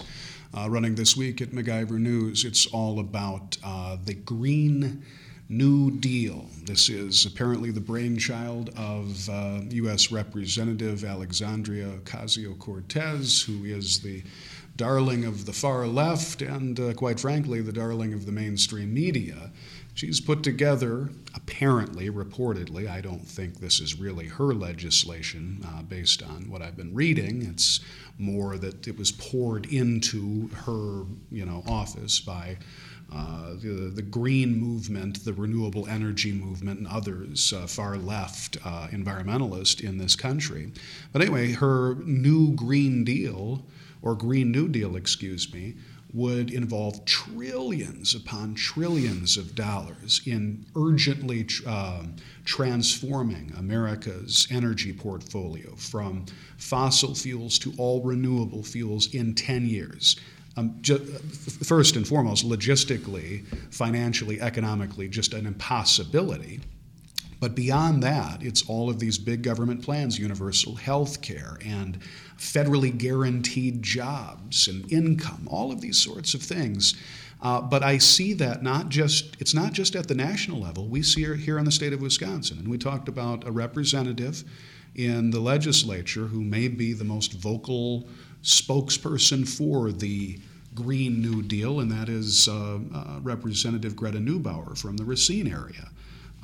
uh, 0.57 0.71
running 0.71 0.95
this 0.95 1.17
week 1.17 1.41
at 1.41 1.51
MacIver 1.51 1.99
News. 1.99 2.45
It's 2.45 2.67
all 2.67 3.01
about 3.01 3.57
uh, 3.65 3.97
the 4.05 4.15
Green 4.15 5.03
New 5.49 5.93
Deal. 5.93 6.47
This 6.65 6.89
is 6.89 7.25
apparently 7.25 7.71
the 7.71 7.81
brainchild 7.81 8.71
of 8.77 9.29
uh, 9.29 9.61
U.S. 9.71 10.13
Representative 10.13 11.05
Alexandria 11.05 11.87
Ocasio 11.87 12.59
Cortez, 12.59 13.43
who 13.43 13.65
is 13.65 14.01
the 14.01 14.23
darling 14.77 15.25
of 15.25 15.47
the 15.47 15.53
far 15.53 15.87
left 15.87 16.43
and, 16.43 16.79
uh, 16.79 16.93
quite 16.95 17.19
frankly, 17.19 17.61
the 17.61 17.73
darling 17.73 18.13
of 18.13 18.27
the 18.27 18.33
mainstream 18.33 18.93
media. 18.93 19.51
She's 19.95 20.21
put 20.21 20.43
together, 20.43 21.09
apparently, 21.35 22.11
reportedly, 22.11 22.87
I 22.87 23.01
don't 23.01 23.27
think 23.27 23.61
this 23.61 23.81
is 23.81 23.99
really 23.99 24.27
her 24.27 24.53
legislation 24.53 25.65
uh, 25.67 25.83
based 25.83 26.23
on 26.23 26.51
what 26.51 26.61
I've 26.61 26.77
been 26.77 26.95
reading. 26.95 27.43
It's 27.43 27.81
more 28.19 28.59
that 28.59 28.87
it 28.87 28.99
was 28.99 29.11
poured 29.11 29.65
into 29.67 30.49
her, 30.67 31.05
you 31.31 31.47
know, 31.47 31.63
office 31.67 32.21
by 32.21 32.59
uh, 33.11 33.55
the, 33.55 33.91
the 33.95 34.03
green 34.03 34.55
movement, 34.61 35.25
the 35.25 35.33
renewable 35.33 35.87
energy 35.89 36.33
movement, 36.33 36.79
and 36.81 36.89
others, 36.89 37.53
uh, 37.53 37.67
far 37.67 37.97
left 37.97 38.59
uh, 38.65 38.89
environmentalists 38.91 39.83
in 39.83 39.97
this 39.97 40.17
country. 40.17 40.73
But 41.13 41.23
anyway, 41.23 41.53
her 41.53 41.95
new 42.05 42.53
Green 42.53 43.05
Deal, 43.05 43.65
or 44.03 44.15
Green 44.15 44.51
New 44.51 44.69
Deal, 44.69 44.97
excuse 44.97 45.53
me, 45.53 45.75
would 46.13 46.51
involve 46.51 47.05
trillions 47.05 48.15
upon 48.15 48.55
trillions 48.55 49.37
of 49.37 49.55
dollars 49.55 50.23
in 50.25 50.65
urgently 50.77 51.47
um, 51.67 52.15
transforming 52.45 53.53
America's 53.59 54.47
energy 54.51 54.93
portfolio 54.93 55.75
from 55.77 56.25
fossil 56.57 57.15
fuels 57.15 57.59
to 57.59 57.73
all 57.77 58.03
renewable 58.03 58.63
fuels 58.63 59.13
in 59.15 59.35
10 59.35 59.67
years. 59.67 60.17
Um, 60.57 60.79
ju- 60.81 60.99
first 60.99 61.97
and 61.97 62.09
foremost, 62.09 62.49
logistically, 62.49 63.47
financially, 63.71 64.41
economically, 64.41 65.09
just 65.09 65.35
an 65.35 65.47
impossibility. 65.47 66.61
But 67.41 67.55
beyond 67.55 68.03
that, 68.03 68.43
it's 68.43 68.67
all 68.67 68.89
of 68.89 68.99
these 68.99 69.19
big 69.19 69.43
government 69.43 69.83
plans 69.83 70.19
universal 70.19 70.75
health 70.75 71.21
care 71.21 71.59
and 71.65 71.99
federally 72.39 72.97
guaranteed 72.97 73.83
jobs 73.83 74.69
and 74.69 74.91
income, 74.93 75.49
all 75.51 75.73
of 75.73 75.81
these 75.81 75.99
sorts 75.99 76.35
of 76.35 76.43
things. 76.43 76.95
Uh, 77.43 77.61
but 77.61 77.83
I 77.83 77.99
see 77.99 78.33
that 78.35 78.63
not 78.63 78.89
just, 78.89 79.37
it's 79.41 79.55
not 79.55 79.73
just 79.73 79.95
at 79.95 80.09
the 80.09 80.15
national 80.15 80.61
level. 80.61 80.87
We 80.87 81.03
see 81.03 81.25
it 81.25 81.39
here 81.39 81.59
in 81.59 81.65
the 81.65 81.73
state 81.73 81.93
of 81.93 82.01
Wisconsin. 82.01 82.59
And 82.59 82.69
we 82.69 82.79
talked 82.79 83.09
about 83.09 83.47
a 83.47 83.51
representative 83.51 84.43
in 84.95 85.31
the 85.31 85.41
legislature 85.41 86.27
who 86.27 86.41
may 86.43 86.69
be 86.69 86.93
the 86.95 87.05
most 87.05 87.35
vocal 87.35 88.09
spokesperson 88.43 89.47
for 89.47 89.93
the 89.93 90.39
Green 90.75 91.21
New 91.21 91.43
Deal, 91.43 91.81
and 91.81 91.91
that 91.91 92.09
is 92.09 92.49
uh, 92.49 92.79
uh, 92.95 93.19
Representative 93.23 93.97
Greta 93.97 94.19
Neubauer 94.19 94.77
from 94.77 94.97
the 94.97 95.05
Racine 95.05 95.51
area. 95.51 95.91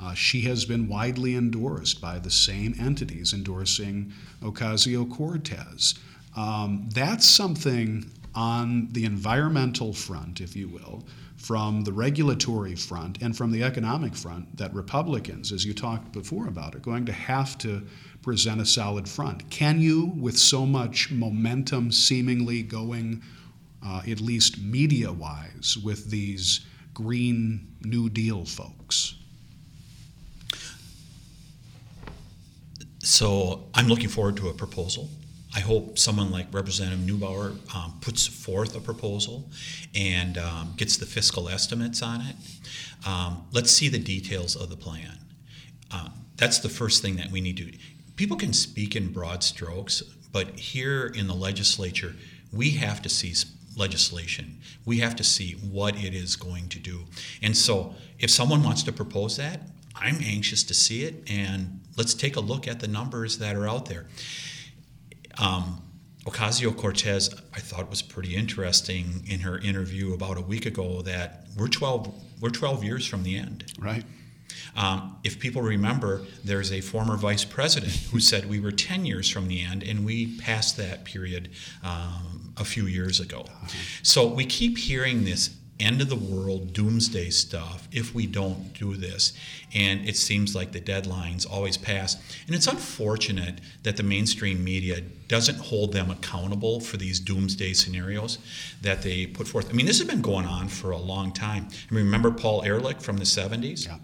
Uh, 0.03 0.13
she 0.13 0.41
has 0.41 0.65
been 0.65 0.89
widely 0.89 1.35
endorsed 1.35 2.01
by 2.01 2.19
the 2.19 2.29
same 2.29 2.75
entities 2.77 3.33
endorsing 3.33 4.11
Ocasio 4.41 5.09
Cortez. 5.09 5.95
Um, 6.35 6.89
that's 6.93 7.25
something 7.25 8.11
on 8.35 8.89
the 8.91 9.05
environmental 9.05 9.93
front, 9.93 10.41
if 10.41 10.57
you 10.57 10.67
will, 10.67 11.05
from 11.37 11.83
the 11.83 11.93
regulatory 11.93 12.75
front 12.75 13.21
and 13.21 13.37
from 13.37 13.51
the 13.51 13.63
economic 13.63 14.13
front 14.13 14.57
that 14.57 14.73
Republicans, 14.73 15.53
as 15.53 15.63
you 15.63 15.73
talked 15.73 16.11
before 16.11 16.47
about, 16.47 16.75
are 16.75 16.79
going 16.79 17.05
to 17.05 17.13
have 17.13 17.57
to 17.59 17.81
present 18.21 18.59
a 18.59 18.65
solid 18.65 19.07
front. 19.07 19.49
Can 19.49 19.79
you, 19.79 20.07
with 20.17 20.37
so 20.37 20.65
much 20.65 21.11
momentum 21.11 21.91
seemingly 21.91 22.61
going, 22.61 23.21
uh, 23.85 24.01
at 24.05 24.19
least 24.19 24.59
media 24.59 25.13
wise, 25.13 25.77
with 25.81 26.09
these 26.09 26.65
Green 26.93 27.67
New 27.83 28.09
Deal 28.09 28.43
folks? 28.43 29.15
So 33.03 33.65
I'm 33.73 33.89
looking 33.89 34.07
forward 34.07 34.37
to 34.37 34.47
a 34.47 34.53
proposal. 34.53 35.09
I 35.53 35.59
hope 35.59 35.99
someone 35.99 36.31
like 36.31 36.47
Representative 36.53 37.05
Neubauer 37.05 37.51
um, 37.75 37.95
puts 37.99 38.25
forth 38.25 38.77
a 38.77 38.79
proposal 38.79 39.49
and 39.93 40.37
um, 40.37 40.73
gets 40.77 40.95
the 40.95 41.05
fiscal 41.05 41.49
estimates 41.49 42.01
on 42.01 42.21
it. 42.21 42.35
Um, 43.05 43.45
let's 43.51 43.71
see 43.71 43.89
the 43.89 43.99
details 43.99 44.55
of 44.55 44.69
the 44.69 44.77
plan. 44.77 45.17
Uh, 45.91 46.09
that's 46.37 46.59
the 46.59 46.69
first 46.69 47.01
thing 47.01 47.17
that 47.17 47.29
we 47.29 47.41
need 47.41 47.57
to. 47.57 47.73
People 48.15 48.37
can 48.37 48.53
speak 48.53 48.95
in 48.95 49.11
broad 49.11 49.43
strokes, 49.43 50.01
but 50.31 50.57
here 50.57 51.07
in 51.07 51.27
the 51.27 51.35
legislature, 51.35 52.15
we 52.53 52.71
have 52.71 53.01
to 53.01 53.09
see 53.09 53.33
legislation. 53.75 54.61
We 54.85 54.99
have 54.99 55.17
to 55.17 55.25
see 55.25 55.55
what 55.55 55.97
it 56.01 56.13
is 56.13 56.37
going 56.37 56.69
to 56.69 56.79
do. 56.79 57.01
And 57.41 57.55
so, 57.55 57.95
if 58.17 58.29
someone 58.29 58.63
wants 58.63 58.81
to 58.83 58.93
propose 58.93 59.35
that, 59.37 59.59
I'm 59.95 60.17
anxious 60.23 60.63
to 60.63 60.73
see 60.73 61.03
it, 61.03 61.29
and 61.29 61.81
let's 61.97 62.13
take 62.13 62.35
a 62.35 62.39
look 62.39 62.67
at 62.67 62.79
the 62.79 62.87
numbers 62.87 63.37
that 63.37 63.55
are 63.55 63.67
out 63.67 63.85
there. 63.85 64.05
Um, 65.37 65.81
Ocasio 66.25 66.75
Cortez, 66.75 67.33
I 67.53 67.59
thought 67.59 67.89
was 67.89 68.01
pretty 68.01 68.35
interesting 68.35 69.23
in 69.27 69.41
her 69.41 69.57
interview 69.57 70.13
about 70.13 70.37
a 70.37 70.41
week 70.41 70.65
ago 70.65 71.01
that 71.01 71.45
we're 71.57 71.67
12 71.67 72.13
we're 72.39 72.49
12 72.49 72.83
years 72.83 73.05
from 73.05 73.23
the 73.23 73.37
end. 73.37 73.71
Right. 73.79 74.03
Um, 74.75 75.17
if 75.23 75.39
people 75.39 75.61
remember, 75.61 76.23
there's 76.43 76.71
a 76.71 76.81
former 76.81 77.15
vice 77.15 77.45
president 77.45 77.93
who 78.11 78.19
said 78.19 78.49
we 78.49 78.59
were 78.59 78.71
10 78.71 79.05
years 79.05 79.29
from 79.29 79.47
the 79.47 79.61
end, 79.61 79.83
and 79.83 80.05
we 80.05 80.37
passed 80.37 80.77
that 80.77 81.05
period 81.05 81.51
um, 81.83 82.53
a 82.57 82.65
few 82.65 82.85
years 82.85 83.19
ago. 83.19 83.45
Uh-huh. 83.47 83.67
So 84.01 84.27
we 84.27 84.45
keep 84.45 84.77
hearing 84.77 85.23
this 85.23 85.55
end 85.79 86.01
of 86.01 86.09
the 86.09 86.15
world 86.15 86.73
doomsday 86.73 87.29
stuff 87.29 87.87
if 87.91 88.13
we 88.13 88.27
don't 88.27 88.73
do 88.73 88.95
this. 88.95 89.33
And 89.73 90.07
it 90.07 90.15
seems 90.15 90.55
like 90.55 90.71
the 90.71 90.81
deadlines 90.81 91.49
always 91.49 91.77
pass. 91.77 92.15
And 92.45 92.55
it's 92.55 92.67
unfortunate 92.67 93.59
that 93.83 93.97
the 93.97 94.03
mainstream 94.03 94.63
media 94.63 95.01
doesn't 95.33 95.57
hold 95.57 95.91
them 95.93 96.11
accountable 96.11 96.79
for 96.79 96.97
these 96.97 97.19
doomsday 97.19 97.73
scenarios 97.73 98.37
that 98.83 99.01
they 99.01 99.25
put 99.25 99.47
forth. 99.47 99.67
I 99.67 99.73
mean, 99.73 99.87
this 99.87 99.97
has 99.97 100.07
been 100.07 100.21
going 100.21 100.45
on 100.45 100.67
for 100.67 100.91
a 100.91 100.97
long 100.97 101.31
time. 101.31 101.69
I 101.89 101.93
mean, 101.95 102.05
remember 102.05 102.29
Paul 102.29 102.61
Ehrlich 102.61 103.01
from 103.01 103.17
the 103.17 103.23
70s? 103.23 103.87
Yeah. 103.87 103.97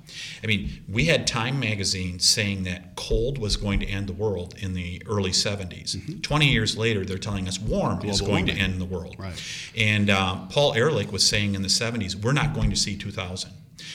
I 0.43 0.47
mean, 0.47 0.83
we 0.91 1.05
had 1.05 1.27
Time 1.27 1.59
magazine 1.59 2.17
saying 2.17 2.63
that 2.63 2.95
cold 2.95 3.37
was 3.37 3.57
going 3.57 3.79
to 3.81 3.85
end 3.85 4.07
the 4.07 4.13
world 4.13 4.55
in 4.57 4.73
the 4.73 5.03
early 5.05 5.29
70s. 5.29 5.97
Mm-hmm. 5.97 6.21
20 6.21 6.47
years 6.47 6.75
later, 6.75 7.05
they're 7.05 7.19
telling 7.19 7.47
us 7.47 7.59
warm 7.59 7.99
Global 7.99 8.09
is 8.09 8.21
going 8.21 8.45
warming. 8.45 8.55
to 8.55 8.61
end 8.61 8.81
the 8.81 8.85
world. 8.85 9.15
Right. 9.19 9.39
And 9.77 10.09
uh, 10.09 10.47
Paul 10.47 10.73
Ehrlich 10.73 11.11
was 11.11 11.23
saying 11.23 11.53
in 11.53 11.61
the 11.61 11.67
70s, 11.67 12.15
we're 12.15 12.33
not 12.33 12.55
going 12.55 12.71
to 12.71 12.75
see 12.75 12.97
2000. 12.97 13.51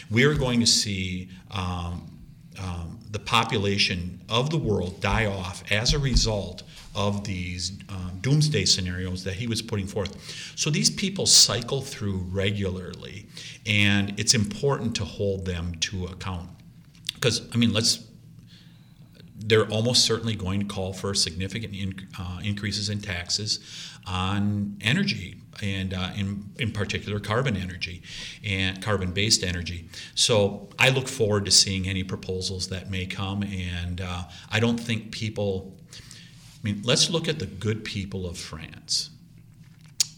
We're 0.09 0.35
going 0.35 0.61
to 0.61 0.67
see 0.67 1.31
um, 1.51 2.15
um, 2.61 3.01
the 3.15 3.21
population 3.21 4.21
of 4.29 4.51
the 4.51 4.59
world 4.59 5.01
die 5.01 5.25
off 5.25 5.63
as 5.71 5.95
a 5.95 5.99
result 6.01 6.65
of 6.97 7.23
these 7.23 7.79
um, 7.89 8.19
doomsday 8.21 8.65
scenarios 8.65 9.23
that 9.23 9.35
he 9.35 9.47
was 9.47 9.63
putting 9.63 9.87
forth. 9.87 10.13
So 10.57 10.69
these 10.69 10.91
people 10.91 11.25
cycle 11.25 11.81
through 11.81 12.27
regularly, 12.31 13.27
and 13.67 14.19
it's 14.19 14.35
important 14.35 14.97
to 14.97 15.05
hold 15.05 15.45
them 15.45 15.77
to 15.77 16.07
account. 16.07 16.51
Because, 17.15 17.49
I 17.55 17.57
mean, 17.57 17.73
let's 17.73 18.05
they're 19.47 19.69
almost 19.69 20.05
certainly 20.05 20.35
going 20.35 20.59
to 20.61 20.67
call 20.67 20.93
for 20.93 21.15
significant 21.15 21.75
in, 21.75 22.09
uh, 22.19 22.41
increases 22.43 22.89
in 22.89 23.01
taxes 23.01 23.61
on 24.07 24.77
energy 24.81 25.37
and 25.63 25.95
uh, 25.95 26.11
in, 26.17 26.51
in 26.59 26.73
particular 26.73 27.21
carbon 27.21 27.57
energy 27.57 28.03
and 28.45 28.83
carbon 28.83 29.13
based 29.13 29.43
energy. 29.43 29.89
So 30.15 30.69
I 30.79 30.91
look 30.91 31.09
forward 31.09 31.45
to 31.45 31.51
seeing 31.51 31.89
any 31.89 32.05
proposals 32.05 32.69
that 32.69 32.91
may 32.91 33.07
come, 33.07 33.43
and 33.43 34.01
uh, 34.01 34.25
I 34.51 34.61
don't 34.61 34.79
think 34.79 35.13
people 35.13 35.75
I 36.65 36.73
mean, 36.73 36.81
let's 36.83 37.11
look 37.11 37.29
at 37.29 37.39
the 37.39 37.47
good 37.47 37.85
people 37.85 38.27
of 38.27 38.39
France 38.39 39.11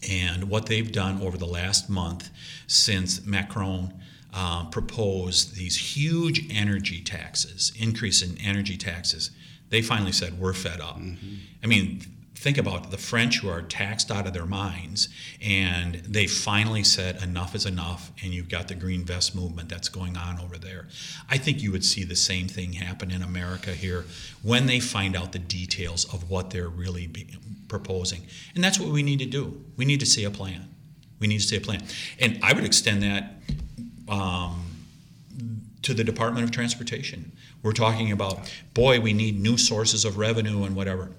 and 0.09 0.45
what 0.49 0.67
they've 0.67 0.89
done 0.89 1.21
over 1.21 1.37
the 1.37 1.45
last 1.45 1.89
month 1.89 2.29
since 2.67 3.25
Macron 3.25 3.93
uh, 4.33 4.65
proposed 4.69 5.55
these 5.55 5.95
huge 5.95 6.47
energy 6.49 7.01
taxes, 7.01 7.73
increase 7.77 8.21
in 8.21 8.37
energy 8.37 8.77
taxes. 8.77 9.31
They 9.69 9.81
finally 9.81 10.13
said, 10.13 10.39
We're 10.39 10.53
fed 10.53 10.79
up. 10.79 10.97
Mm-hmm. 10.97 11.35
I 11.63 11.67
mean, 11.67 12.01
think 12.37 12.59
about 12.59 12.91
the 12.91 12.97
French 12.97 13.39
who 13.39 13.49
are 13.49 13.63
taxed 13.63 14.11
out 14.11 14.27
of 14.27 14.33
their 14.33 14.45
minds, 14.45 15.09
and 15.41 15.95
they 15.95 16.27
finally 16.27 16.83
said 16.83 17.21
enough 17.21 17.55
is 17.55 17.65
enough, 17.65 18.11
and 18.23 18.31
you've 18.31 18.47
got 18.47 18.67
the 18.67 18.75
green 18.75 19.03
vest 19.03 19.35
movement 19.35 19.69
that's 19.69 19.89
going 19.89 20.15
on 20.15 20.39
over 20.39 20.55
there. 20.57 20.87
I 21.29 21.39
think 21.39 21.63
you 21.63 21.71
would 21.71 21.83
see 21.83 22.03
the 22.03 22.15
same 22.15 22.47
thing 22.47 22.73
happen 22.73 23.09
in 23.09 23.23
America 23.23 23.71
here 23.71 24.05
when 24.43 24.67
they 24.67 24.79
find 24.79 25.15
out 25.15 25.31
the 25.31 25.39
details 25.39 26.05
of 26.13 26.29
what 26.29 26.51
they're 26.51 26.69
really 26.69 27.09
proposing, 27.67 28.27
and 28.53 28.63
that's 28.63 28.79
what 28.79 28.89
we 28.89 29.01
need 29.01 29.19
to 29.19 29.25
do. 29.25 29.63
We 29.75 29.85
need 29.85 29.99
to 30.01 30.05
see 30.05 30.23
a 30.23 30.31
plan. 30.31 30.69
We 31.19 31.25
need 31.25 31.39
to 31.39 31.47
see 31.47 31.57
a 31.57 31.61
plan, 31.61 31.83
and 32.19 32.39
I 32.43 32.53
would 32.53 32.65
extend 32.65 33.01
that. 33.01 33.33
Um, 34.07 34.63
to 35.83 35.93
the 35.93 36.03
Department 36.03 36.43
of 36.43 36.51
Transportation. 36.51 37.31
We're 37.63 37.71
talking 37.71 38.11
about, 38.11 38.51
boy, 38.73 38.99
we 38.99 39.13
need 39.13 39.39
new 39.39 39.57
sources 39.57 40.03
of 40.03 40.17
revenue 40.17 40.63
and 40.63 40.75
whatever 40.75 41.11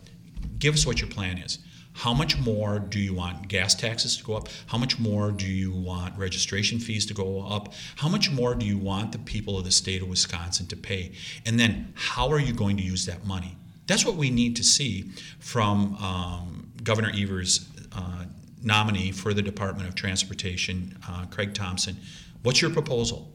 give 0.58 0.74
us 0.74 0.86
what 0.86 1.00
your 1.00 1.10
plan 1.10 1.38
is. 1.38 1.58
How 1.98 2.14
much 2.14 2.38
more 2.38 2.78
do 2.78 3.00
you 3.00 3.12
want 3.12 3.48
gas 3.48 3.74
taxes 3.74 4.16
to 4.18 4.24
go 4.24 4.34
up? 4.34 4.48
How 4.66 4.78
much 4.78 5.00
more 5.00 5.32
do 5.32 5.46
you 5.46 5.72
want 5.72 6.16
registration 6.16 6.78
fees 6.78 7.04
to 7.06 7.14
go 7.14 7.44
up? 7.44 7.74
How 7.96 8.08
much 8.08 8.30
more 8.30 8.54
do 8.54 8.64
you 8.64 8.78
want 8.78 9.10
the 9.10 9.18
people 9.18 9.58
of 9.58 9.64
the 9.64 9.72
state 9.72 10.00
of 10.00 10.08
Wisconsin 10.08 10.66
to 10.68 10.76
pay? 10.76 11.12
And 11.44 11.58
then 11.58 11.92
how 11.96 12.28
are 12.30 12.38
you 12.38 12.52
going 12.52 12.76
to 12.76 12.84
use 12.84 13.04
that 13.06 13.26
money? 13.26 13.56
That's 13.88 14.04
what 14.04 14.14
we 14.14 14.30
need 14.30 14.54
to 14.56 14.62
see 14.62 15.10
from 15.40 15.96
um, 15.96 16.70
Governor 16.84 17.10
Evers' 17.16 17.68
uh, 17.92 18.26
nominee 18.62 19.10
for 19.10 19.34
the 19.34 19.42
Department 19.42 19.88
of 19.88 19.96
Transportation, 19.96 20.96
uh, 21.08 21.24
Craig 21.26 21.52
Thompson. 21.52 21.96
What's 22.42 22.62
your 22.62 22.70
proposal? 22.70 23.32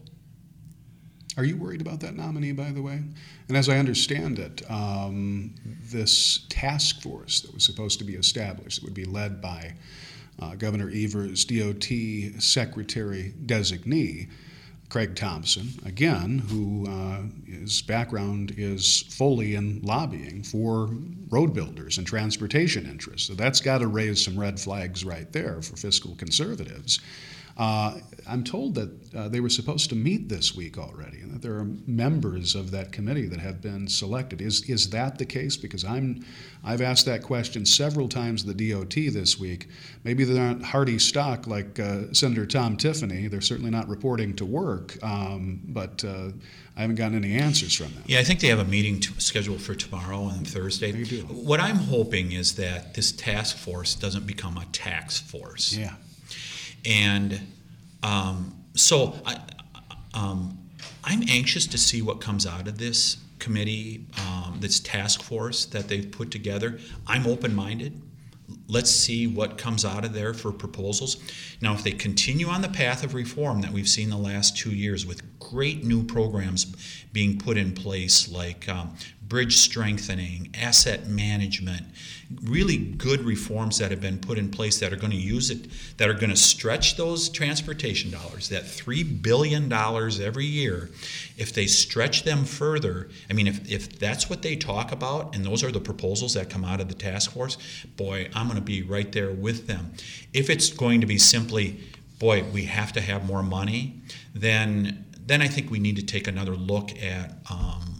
Are 1.36 1.44
you 1.44 1.56
worried 1.56 1.80
about 1.80 2.00
that 2.00 2.16
nominee, 2.16 2.52
by 2.52 2.70
the 2.70 2.82
way? 2.82 3.02
And 3.48 3.56
as 3.56 3.68
I 3.68 3.78
understand 3.78 4.38
it, 4.38 4.62
um, 4.70 5.54
this 5.90 6.46
task 6.48 7.02
force 7.02 7.40
that 7.40 7.52
was 7.52 7.64
supposed 7.64 7.98
to 7.98 8.04
be 8.04 8.14
established, 8.14 8.80
that 8.80 8.84
would 8.84 8.94
be 8.94 9.04
led 9.04 9.40
by 9.40 9.74
uh, 10.40 10.54
Governor 10.54 10.90
Evers' 10.94 11.44
DOT 11.44 12.40
secretary 12.40 13.34
designee, 13.46 14.28
Craig 14.90 15.16
Thompson, 15.16 15.70
again, 15.84 16.38
who 16.38 16.86
uh, 16.88 17.22
his 17.50 17.82
background 17.82 18.54
is 18.56 19.02
fully 19.08 19.56
in 19.56 19.80
lobbying 19.82 20.44
for 20.44 20.90
road 21.30 21.52
builders 21.52 21.98
and 21.98 22.06
transportation 22.06 22.86
interests. 22.86 23.26
So 23.26 23.34
that's 23.34 23.60
got 23.60 23.78
to 23.78 23.88
raise 23.88 24.24
some 24.24 24.38
red 24.38 24.60
flags 24.60 25.04
right 25.04 25.30
there 25.32 25.62
for 25.62 25.76
fiscal 25.76 26.14
conservatives. 26.14 27.00
Uh, 27.56 27.98
I'm 28.26 28.42
told 28.42 28.74
that 28.74 29.14
uh, 29.14 29.28
they 29.28 29.38
were 29.38 29.48
supposed 29.48 29.88
to 29.90 29.96
meet 29.96 30.28
this 30.28 30.56
week 30.56 30.76
already, 30.76 31.20
and 31.20 31.32
that 31.32 31.42
there 31.42 31.54
are 31.54 31.66
members 31.86 32.54
of 32.54 32.72
that 32.72 32.90
committee 32.90 33.26
that 33.26 33.38
have 33.38 33.60
been 33.60 33.86
selected. 33.86 34.40
Is 34.40 34.68
is 34.68 34.90
that 34.90 35.18
the 35.18 35.26
case? 35.26 35.56
Because 35.56 35.84
I'm, 35.84 36.24
I've 36.64 36.80
asked 36.80 37.06
that 37.06 37.22
question 37.22 37.64
several 37.64 38.08
times 38.08 38.44
the 38.44 38.54
DOT 38.54 38.94
this 38.94 39.38
week. 39.38 39.68
Maybe 40.02 40.24
they're 40.24 40.54
not 40.54 40.62
hardy 40.62 40.98
stock 40.98 41.46
like 41.46 41.78
uh, 41.78 42.12
Senator 42.12 42.46
Tom 42.46 42.76
Tiffany. 42.76 43.28
They're 43.28 43.40
certainly 43.40 43.70
not 43.70 43.88
reporting 43.88 44.34
to 44.36 44.44
work, 44.44 44.96
um, 45.04 45.60
but 45.66 46.04
uh, 46.04 46.30
I 46.76 46.80
haven't 46.80 46.96
gotten 46.96 47.16
any 47.16 47.34
answers 47.34 47.74
from 47.74 47.94
them. 47.94 48.02
Yeah, 48.06 48.18
I 48.18 48.24
think 48.24 48.40
they 48.40 48.48
have 48.48 48.58
a 48.58 48.64
meeting 48.64 48.98
to, 49.00 49.20
scheduled 49.20 49.60
for 49.60 49.76
tomorrow 49.76 50.28
and 50.28 50.46
Thursday. 50.46 50.90
They 50.90 51.04
do. 51.04 51.22
What 51.22 51.60
I'm 51.60 51.76
hoping 51.76 52.32
is 52.32 52.56
that 52.56 52.94
this 52.94 53.12
task 53.12 53.56
force 53.56 53.94
doesn't 53.94 54.26
become 54.26 54.56
a 54.56 54.64
tax 54.72 55.20
force. 55.20 55.76
Yeah. 55.76 55.94
And 56.84 57.40
um, 58.02 58.54
so 58.74 59.14
I, 59.24 59.38
um, 60.14 60.58
I'm 61.02 61.22
anxious 61.28 61.66
to 61.68 61.78
see 61.78 62.02
what 62.02 62.20
comes 62.20 62.46
out 62.46 62.68
of 62.68 62.78
this 62.78 63.18
committee, 63.38 64.06
um, 64.18 64.58
this 64.60 64.80
task 64.80 65.22
force 65.22 65.66
that 65.66 65.88
they've 65.88 66.10
put 66.10 66.30
together. 66.30 66.78
I'm 67.06 67.26
open 67.26 67.54
minded. 67.54 68.00
Let's 68.68 68.90
see 68.90 69.26
what 69.26 69.58
comes 69.58 69.84
out 69.84 70.04
of 70.04 70.12
there 70.12 70.34
for 70.34 70.52
proposals. 70.52 71.16
Now, 71.60 71.74
if 71.74 71.82
they 71.82 71.92
continue 71.92 72.48
on 72.48 72.62
the 72.62 72.68
path 72.68 73.02
of 73.02 73.14
reform 73.14 73.60
that 73.62 73.72
we've 73.72 73.88
seen 73.88 74.10
the 74.10 74.18
last 74.18 74.56
two 74.56 74.70
years 74.70 75.06
with 75.06 75.38
great 75.38 75.84
new 75.84 76.02
programs 76.02 76.66
being 77.12 77.38
put 77.38 77.56
in 77.56 77.72
place, 77.72 78.30
like 78.30 78.68
um, 78.68 78.96
bridge 79.28 79.56
strengthening, 79.56 80.50
asset 80.54 81.06
management, 81.06 81.82
really 82.42 82.76
good 82.76 83.20
reforms 83.20 83.78
that 83.78 83.90
have 83.90 84.00
been 84.00 84.18
put 84.18 84.38
in 84.38 84.50
place 84.50 84.80
that 84.80 84.92
are 84.92 84.96
going 84.96 85.10
to 85.10 85.16
use 85.16 85.50
it, 85.50 85.66
that 85.96 86.08
are 86.08 86.14
going 86.14 86.30
to 86.30 86.36
stretch 86.36 86.96
those 86.96 87.28
transportation 87.28 88.10
dollars, 88.10 88.48
that 88.48 88.64
$3 88.64 89.22
billion 89.22 89.72
every 89.72 90.44
year. 90.44 90.90
If 91.36 91.52
they 91.52 91.66
stretch 91.66 92.24
them 92.24 92.44
further, 92.44 93.08
I 93.30 93.32
mean, 93.32 93.46
if, 93.46 93.70
if 93.70 93.98
that's 93.98 94.28
what 94.28 94.42
they 94.42 94.56
talk 94.56 94.92
about 94.92 95.34
and 95.34 95.44
those 95.44 95.62
are 95.62 95.72
the 95.72 95.80
proposals 95.80 96.34
that 96.34 96.50
come 96.50 96.64
out 96.64 96.80
of 96.80 96.88
the 96.88 96.94
task 96.94 97.32
force, 97.32 97.56
boy, 97.96 98.28
I'm 98.34 98.46
going 98.46 98.58
to 98.58 98.64
be 98.64 98.82
right 98.82 99.10
there 99.10 99.32
with 99.32 99.66
them. 99.66 99.92
If 100.32 100.50
it's 100.50 100.70
going 100.70 101.00
to 101.00 101.06
be 101.06 101.18
simply, 101.18 101.80
boy, 102.18 102.44
we 102.52 102.64
have 102.64 102.92
to 102.94 103.00
have 103.00 103.26
more 103.26 103.42
money, 103.42 104.02
then 104.34 105.04
then 105.26 105.40
I 105.40 105.48
think 105.48 105.70
we 105.70 105.78
need 105.78 105.96
to 105.96 106.02
take 106.02 106.28
another 106.28 106.54
look 106.54 106.90
at 107.02 107.38
um, 107.50 107.93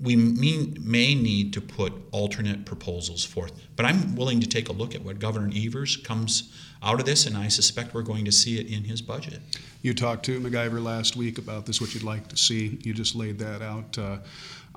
we 0.00 0.14
mean, 0.14 0.76
may 0.80 1.14
need 1.14 1.52
to 1.54 1.60
put 1.60 1.92
alternate 2.12 2.66
proposals 2.66 3.24
forth. 3.24 3.52
But 3.76 3.86
I'm 3.86 4.14
willing 4.14 4.40
to 4.40 4.46
take 4.46 4.68
a 4.68 4.72
look 4.72 4.94
at 4.94 5.02
what 5.02 5.18
Governor 5.18 5.50
Evers 5.54 5.96
comes 5.96 6.52
out 6.82 7.00
of 7.00 7.06
this, 7.06 7.26
and 7.26 7.36
I 7.36 7.48
suspect 7.48 7.94
we're 7.94 8.02
going 8.02 8.26
to 8.26 8.32
see 8.32 8.58
it 8.58 8.66
in 8.66 8.84
his 8.84 9.00
budget. 9.00 9.40
You 9.80 9.94
talked 9.94 10.24
to 10.26 10.38
MacIver 10.40 10.82
last 10.82 11.16
week 11.16 11.38
about 11.38 11.64
this, 11.64 11.80
what 11.80 11.94
you'd 11.94 12.02
like 12.02 12.28
to 12.28 12.36
see. 12.36 12.78
You 12.82 12.92
just 12.92 13.14
laid 13.14 13.38
that 13.38 13.62
out. 13.62 13.96
Uh, 13.96 14.18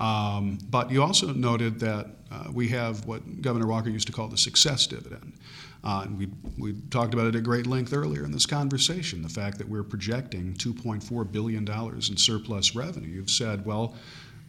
um, 0.01 0.57
but 0.69 0.89
you 0.89 1.03
also 1.03 1.33
noted 1.33 1.79
that 1.81 2.07
uh, 2.31 2.45
we 2.53 2.69
have 2.69 3.05
what 3.05 3.41
Governor 3.41 3.67
Walker 3.67 3.89
used 3.89 4.07
to 4.07 4.13
call 4.13 4.29
the 4.29 4.37
success 4.37 4.87
dividend. 4.87 5.33
Uh, 5.83 6.01
and 6.05 6.17
we, 6.17 6.27
we 6.57 6.73
talked 6.89 7.13
about 7.13 7.27
it 7.27 7.35
at 7.35 7.43
great 7.43 7.65
length 7.65 7.93
earlier 7.93 8.25
in 8.25 8.31
this 8.31 8.45
conversation 8.45 9.21
the 9.21 9.29
fact 9.29 9.57
that 9.57 9.67
we're 9.67 9.83
projecting 9.83 10.53
$2.4 10.55 11.31
billion 11.31 11.67
in 11.67 12.17
surplus 12.17 12.75
revenue. 12.75 13.07
You've 13.07 13.29
said, 13.29 13.65
well, 13.65 13.95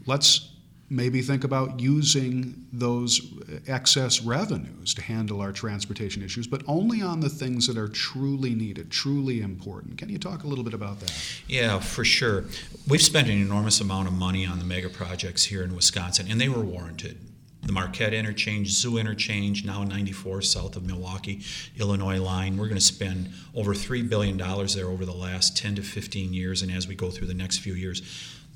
let's 0.07 0.51
maybe 0.93 1.23
think 1.23 1.45
about 1.45 1.79
using 1.79 2.67
those 2.73 3.21
excess 3.69 4.23
revenues 4.23 4.93
to 4.93 5.03
handle 5.03 5.41
our 5.41 5.53
transportation 5.53 6.21
issues, 6.21 6.49
but 6.49 6.63
only 6.67 7.01
on 7.01 7.21
the 7.21 7.29
things 7.29 7.69
that 7.69 7.79
are 7.79 7.89
truly 7.89 8.57
needed, 8.57 8.91
truly 8.91 9.41
important. 9.41 9.97
Can 9.97 10.09
you 10.09 10.19
talk 10.19 10.43
a 10.43 10.49
little 10.49 10.65
bit 10.65 10.75
about 10.75 10.99
that? 10.99 11.13
Yeah, 11.47 11.79
for 11.79 12.05
sure. 12.05 12.45
We've 12.89 13.01
spent 13.01 13.29
an 13.29 13.41
enormous 13.41 13.81
amount 13.81 14.09
of 14.09 14.15
money 14.15 14.45
on 14.45 14.59
the 14.59 14.65
mega 14.65 14.89
projects 14.89 15.45
here 15.45 15.63
in 15.63 15.77
Wisconsin, 15.77 16.27
and 16.29 16.41
they 16.41 16.49
were 16.49 16.65
warranted. 16.65 17.19
The 17.63 17.73
Marquette 17.73 18.15
Interchange, 18.15 18.69
Zoo 18.69 18.97
Interchange, 18.97 19.65
now 19.65 19.85
94 19.85 20.43
south 20.43 20.77
of 20.77 20.85
Milwaukee, 20.85 21.43
Illinois 21.79 22.21
line. 22.21 22.57
We're 22.57 22.67
going 22.67 22.79
to 22.79 22.85
spend 22.85 23.31
over 23.55 23.75
$3 23.75 24.09
billion 24.09 24.37
there 24.37 24.89
over 24.89 25.05
the 25.05 25.13
last 25.13 25.57
10 25.57 25.77
to 25.77 25.83
15 25.83 26.33
years, 26.33 26.63
and 26.63 26.73
as 26.73 26.89
we 26.89 26.95
go 26.95 27.11
through 27.11 27.27
the 27.27 27.35
next 27.35 27.59
few 27.59 27.75
years 27.75 28.03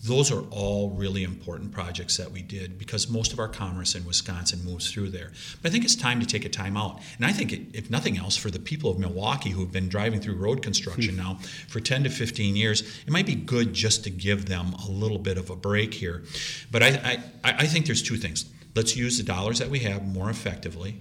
those 0.05 0.31
are 0.31 0.43
all 0.51 0.91
really 0.91 1.25
important 1.25 1.73
projects 1.73 2.19
that 2.19 2.31
we 2.31 2.43
did 2.43 2.79
because 2.79 3.09
most 3.09 3.33
of 3.33 3.39
our 3.39 3.49
commerce 3.49 3.95
in 3.95 4.05
Wisconsin 4.05 4.63
moves 4.63 4.93
through 4.93 5.09
there. 5.09 5.33
But 5.63 5.71
I 5.71 5.73
think 5.73 5.85
it's 5.85 5.97
time 5.97 6.21
to 6.21 6.27
take 6.27 6.45
a 6.45 6.51
time 6.51 6.77
out. 6.77 7.01
And 7.17 7.25
I 7.25 7.33
think, 7.33 7.53
it, 7.55 7.63
if 7.73 7.91
nothing 7.91 8.19
else, 8.19 8.37
for 8.37 8.51
the 8.51 8.59
people 8.59 8.91
of 8.91 8.99
Milwaukee 8.99 9.51
who've 9.51 9.73
been 9.73 9.89
driving 9.89 10.21
through 10.21 10.37
road 10.37 10.63
construction 10.63 11.15
hmm. 11.15 11.21
now 11.21 11.35
for 11.69 11.81
10 11.81 12.05
to 12.05 12.11
15 12.11 12.55
years, 12.55 12.83
it 13.07 13.11
might 13.11 13.25
be 13.25 13.35
good 13.35 13.73
just 13.73 14.05
to 14.05 14.11
give 14.11 14.45
them 14.47 14.75
a 14.75 14.91
little 14.91 15.19
bit 15.19 15.39
of 15.39 15.49
a 15.49 15.57
break 15.57 15.95
here. 15.95 16.23
But 16.71 16.83
I, 16.83 17.23
I, 17.43 17.55
I 17.61 17.67
think 17.67 17.87
there's 17.87 18.03
two 18.03 18.19
things. 18.19 18.45
Let's 18.75 18.97
use 18.97 19.19
the 19.19 19.23
dollars 19.23 19.59
that 19.61 19.71
we 19.71 19.81
have 19.81 20.07
more 20.07 20.31
effectively 20.31 21.01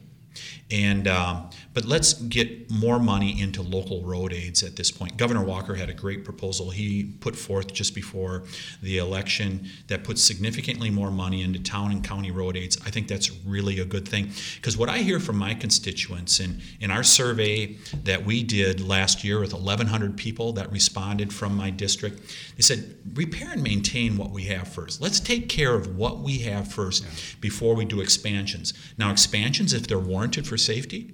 and 0.71 1.07
um, 1.07 1.49
but 1.73 1.85
let's 1.85 2.13
get 2.13 2.69
more 2.69 2.99
money 2.99 3.39
into 3.39 3.61
local 3.61 4.01
road 4.01 4.33
aids 4.33 4.63
at 4.63 4.75
this 4.75 4.91
point. 4.91 5.17
Governor 5.17 5.43
Walker 5.43 5.75
had 5.75 5.89
a 5.89 5.93
great 5.93 6.25
proposal 6.25 6.69
he 6.69 7.03
put 7.03 7.35
forth 7.35 7.73
just 7.73 7.95
before 7.95 8.43
the 8.81 8.97
election 8.97 9.69
that 9.87 10.03
puts 10.03 10.23
significantly 10.23 10.89
more 10.89 11.11
money 11.11 11.41
into 11.41 11.59
town 11.59 11.91
and 11.91 12.03
county 12.03 12.31
road 12.31 12.57
aids. 12.57 12.77
I 12.85 12.89
think 12.89 13.07
that's 13.07 13.31
really 13.45 13.79
a 13.79 13.85
good 13.85 14.07
thing 14.07 14.31
because 14.55 14.77
what 14.77 14.89
I 14.89 14.99
hear 14.99 15.19
from 15.19 15.37
my 15.37 15.53
constituents 15.53 16.39
in 16.39 16.61
in 16.79 16.91
our 16.91 17.03
survey 17.03 17.77
that 18.03 18.25
we 18.25 18.43
did 18.43 18.81
last 18.81 19.23
year 19.23 19.39
with 19.39 19.53
1,100 19.53 20.17
people 20.17 20.53
that 20.53 20.71
responded 20.71 21.31
from 21.31 21.55
my 21.55 21.69
district, 21.69 22.19
they 22.55 22.61
said 22.61 22.95
repair 23.13 23.51
and 23.51 23.63
maintain 23.63 24.17
what 24.17 24.31
we 24.31 24.45
have 24.45 24.67
first. 24.67 25.01
Let's 25.01 25.19
take 25.19 25.49
care 25.49 25.75
of 25.75 25.95
what 25.95 26.19
we 26.19 26.39
have 26.39 26.71
first 26.71 27.03
yeah. 27.03 27.09
before 27.41 27.75
we 27.75 27.85
do 27.85 28.01
expansions. 28.01 28.73
Now 28.97 29.11
expansions, 29.11 29.73
if 29.73 29.87
they're 29.87 29.99
warranted 29.99 30.22
for 30.31 30.57
safety, 30.57 31.13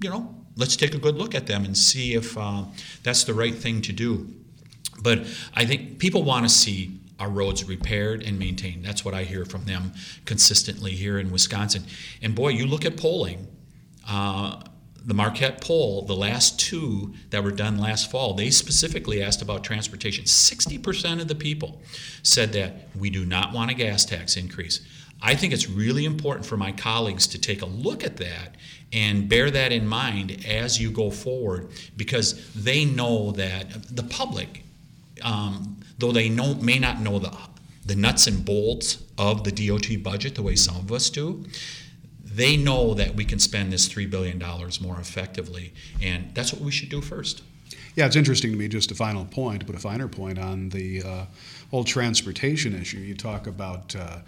you 0.00 0.10
know, 0.10 0.34
let's 0.56 0.76
take 0.76 0.94
a 0.94 0.98
good 0.98 1.16
look 1.16 1.34
at 1.34 1.46
them 1.46 1.64
and 1.64 1.76
see 1.76 2.14
if 2.14 2.36
uh, 2.36 2.64
that's 3.02 3.24
the 3.24 3.34
right 3.34 3.54
thing 3.54 3.80
to 3.82 3.92
do. 3.92 4.28
But 5.02 5.20
I 5.54 5.64
think 5.64 5.98
people 5.98 6.22
want 6.22 6.44
to 6.44 6.48
see 6.48 6.98
our 7.20 7.28
roads 7.28 7.64
repaired 7.64 8.22
and 8.22 8.38
maintained. 8.38 8.84
That's 8.84 9.04
what 9.04 9.14
I 9.14 9.24
hear 9.24 9.44
from 9.44 9.64
them 9.64 9.92
consistently 10.24 10.92
here 10.92 11.18
in 11.18 11.30
Wisconsin. 11.30 11.84
And 12.22 12.34
boy, 12.34 12.48
you 12.50 12.66
look 12.66 12.84
at 12.84 12.96
polling. 12.96 13.48
Uh, 14.08 14.62
the 15.04 15.14
Marquette 15.14 15.60
poll, 15.62 16.02
the 16.02 16.14
last 16.14 16.60
two 16.60 17.14
that 17.30 17.42
were 17.42 17.50
done 17.50 17.78
last 17.78 18.10
fall, 18.10 18.34
they 18.34 18.50
specifically 18.50 19.22
asked 19.22 19.40
about 19.40 19.64
transportation. 19.64 20.24
60% 20.24 21.20
of 21.20 21.28
the 21.28 21.34
people 21.34 21.80
said 22.22 22.52
that 22.52 22.88
we 22.94 23.08
do 23.08 23.24
not 23.24 23.52
want 23.52 23.70
a 23.70 23.74
gas 23.74 24.04
tax 24.04 24.36
increase. 24.36 24.80
I 25.20 25.34
think 25.34 25.52
it's 25.52 25.68
really 25.68 26.04
important 26.04 26.46
for 26.46 26.56
my 26.56 26.72
colleagues 26.72 27.26
to 27.28 27.40
take 27.40 27.62
a 27.62 27.66
look 27.66 28.04
at 28.04 28.18
that 28.18 28.54
and 28.92 29.28
bear 29.28 29.50
that 29.50 29.72
in 29.72 29.86
mind 29.86 30.44
as 30.46 30.80
you 30.80 30.90
go 30.90 31.10
forward 31.10 31.68
because 31.96 32.52
they 32.54 32.84
know 32.84 33.32
that 33.32 33.94
the 33.94 34.04
public, 34.04 34.62
um, 35.22 35.78
though 35.98 36.12
they 36.12 36.28
know, 36.28 36.54
may 36.54 36.78
not 36.78 37.00
know 37.00 37.18
the, 37.18 37.36
the 37.84 37.96
nuts 37.96 38.26
and 38.26 38.44
bolts 38.44 39.02
of 39.18 39.44
the 39.44 39.50
DOT 39.50 40.02
budget 40.02 40.36
the 40.36 40.42
way 40.42 40.54
some 40.54 40.76
of 40.76 40.92
us 40.92 41.10
do, 41.10 41.44
they 42.24 42.56
know 42.56 42.94
that 42.94 43.16
we 43.16 43.24
can 43.24 43.38
spend 43.38 43.72
this 43.72 43.88
$3 43.88 44.08
billion 44.08 44.38
more 44.80 45.00
effectively, 45.00 45.72
and 46.00 46.32
that's 46.34 46.52
what 46.52 46.62
we 46.62 46.70
should 46.70 46.88
do 46.88 47.00
first. 47.00 47.42
Yeah, 47.96 48.06
it's 48.06 48.14
interesting 48.14 48.52
to 48.52 48.56
me, 48.56 48.68
just 48.68 48.92
a 48.92 48.94
final 48.94 49.24
point, 49.24 49.66
but 49.66 49.74
a 49.74 49.78
finer 49.78 50.06
point 50.06 50.38
on 50.38 50.68
the 50.68 51.02
uh, 51.02 51.24
whole 51.72 51.82
transportation 51.82 52.80
issue. 52.80 52.98
You 52.98 53.16
talk 53.16 53.48
about 53.48 53.96
uh, 53.96 54.18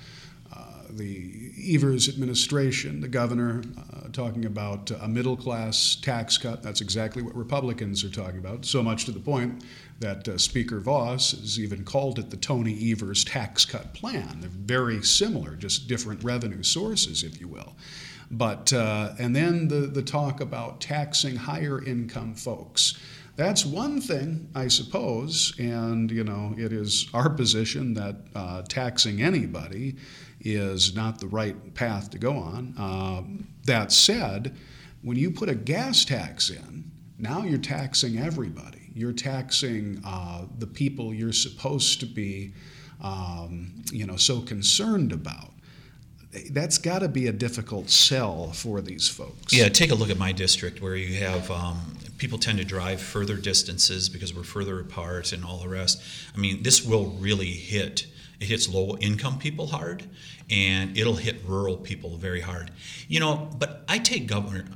the 0.97 1.53
Evers 1.69 2.09
administration, 2.09 3.01
the 3.01 3.09
governor, 3.09 3.63
uh, 3.79 4.09
talking 4.13 4.45
about 4.45 4.91
a 4.91 5.09
middle 5.09 5.37
class 5.37 5.97
tax 6.01 6.39
cut. 6.39 6.63
That's 6.63 6.81
exactly 6.81 7.23
what 7.23 7.35
Republicans 7.35 8.05
are 8.05 8.11
talking 8.11 8.39
about, 8.39 8.65
so 8.65 8.83
much 8.83 9.05
to 9.07 9.13
the 9.13 9.21
point 9.21 9.65
that 10.01 10.27
uh, 10.29 10.39
Speaker 10.39 10.81
Vos 10.81 11.33
has 11.33 11.59
even 11.59 11.85
called 11.85 12.19
it 12.19 12.31
the 12.31 12.37
Tony 12.37 12.91
Evers 12.91 13.25
tax 13.25 13.65
cut 13.65 13.93
plan. 13.95 14.41
They're 14.41 14.51
very 14.51 15.03
similar, 15.03 15.55
just 15.57 15.89
different 15.89 16.25
revenue 16.25 16.63
sources, 16.63 17.23
if 17.23 17.41
you 17.41 17.49
will. 17.49 17.77
But 18.31 18.73
uh, 18.73 19.15
and 19.19 19.35
then 19.35 19.69
the 19.69 19.87
the 19.89 20.03
talk 20.03 20.41
about 20.41 20.81
taxing 20.81 21.37
higher 21.37 21.83
income 21.83 22.35
folks. 22.35 22.99
That's 23.37 23.65
one 23.65 24.01
thing, 24.01 24.51
I 24.55 24.69
suppose, 24.69 25.55
and 25.59 26.11
you 26.11 26.23
know 26.23 26.55
it 26.57 26.73
is 26.73 27.09
our 27.13 27.31
position 27.31 27.95
that 27.95 28.17
uh, 28.35 28.63
taxing 28.69 29.23
anybody 29.23 29.97
is 30.41 30.95
not 30.95 31.21
the 31.21 31.27
right 31.27 31.75
path 31.75 32.11
to 32.11 32.19
go 32.19 32.33
on. 32.33 32.75
Um, 32.79 33.49
that 33.65 33.93
said, 33.93 34.57
when 35.03 35.17
you 35.17 35.31
put 35.31 35.49
a 35.49 35.55
gas 35.55 36.05
tax 36.05 36.51
in, 36.51 36.91
now 37.19 37.43
you're 37.43 37.59
taxing 37.59 38.19
everybody. 38.19 38.91
You're 38.95 39.13
taxing 39.13 40.03
uh, 40.05 40.47
the 40.59 40.67
people 40.67 41.15
you're 41.15 41.33
supposed 41.33 42.01
to 42.01 42.07
be, 42.07 42.53
um, 43.03 43.83
you 43.93 44.07
know, 44.07 44.17
so 44.17 44.41
concerned 44.41 45.13
about 45.13 45.53
that's 46.53 46.79
got 46.79 47.01
to 47.01 47.09
be 47.09 47.27
a 47.27 47.33
difficult 47.33 47.91
sell 47.91 48.53
for 48.53 48.81
these 48.81 49.09
folks. 49.09 49.53
Yeah, 49.53 49.69
take 49.69 49.91
a 49.91 49.95
look 49.95 50.11
at 50.11 50.19
my 50.19 50.33
district 50.33 50.81
where 50.81 50.95
you 50.95 51.19
have 51.19 51.51
um, 51.51 51.97
people 52.21 52.39
tend 52.39 52.59
to 52.59 52.65
drive 52.65 53.01
further 53.01 53.37
distances 53.37 54.09
because 54.09 54.33
we're 54.33 54.45
further 54.45 54.79
apart 54.79 55.33
and 55.33 55.45
all 55.45 55.59
the 55.59 55.69
rest. 55.69 56.01
I 56.35 56.39
mean, 56.39 56.63
this 56.63 56.85
will 56.85 57.07
really 57.07 57.51
hit. 57.51 58.07
It 58.39 58.47
hits 58.47 58.69
low 58.69 58.97
income 58.99 59.39
people 59.39 59.67
hard, 59.67 60.05
and 60.51 60.97
it'll 60.97 61.17
hit 61.17 61.43
rural 61.45 61.77
people 61.79 62.17
very 62.17 62.43
hard. 62.43 62.71
You 63.09 63.21
know, 63.21 63.51
but 63.59 63.85
I 63.89 63.99
take 63.99 64.27
Governor 64.27 64.67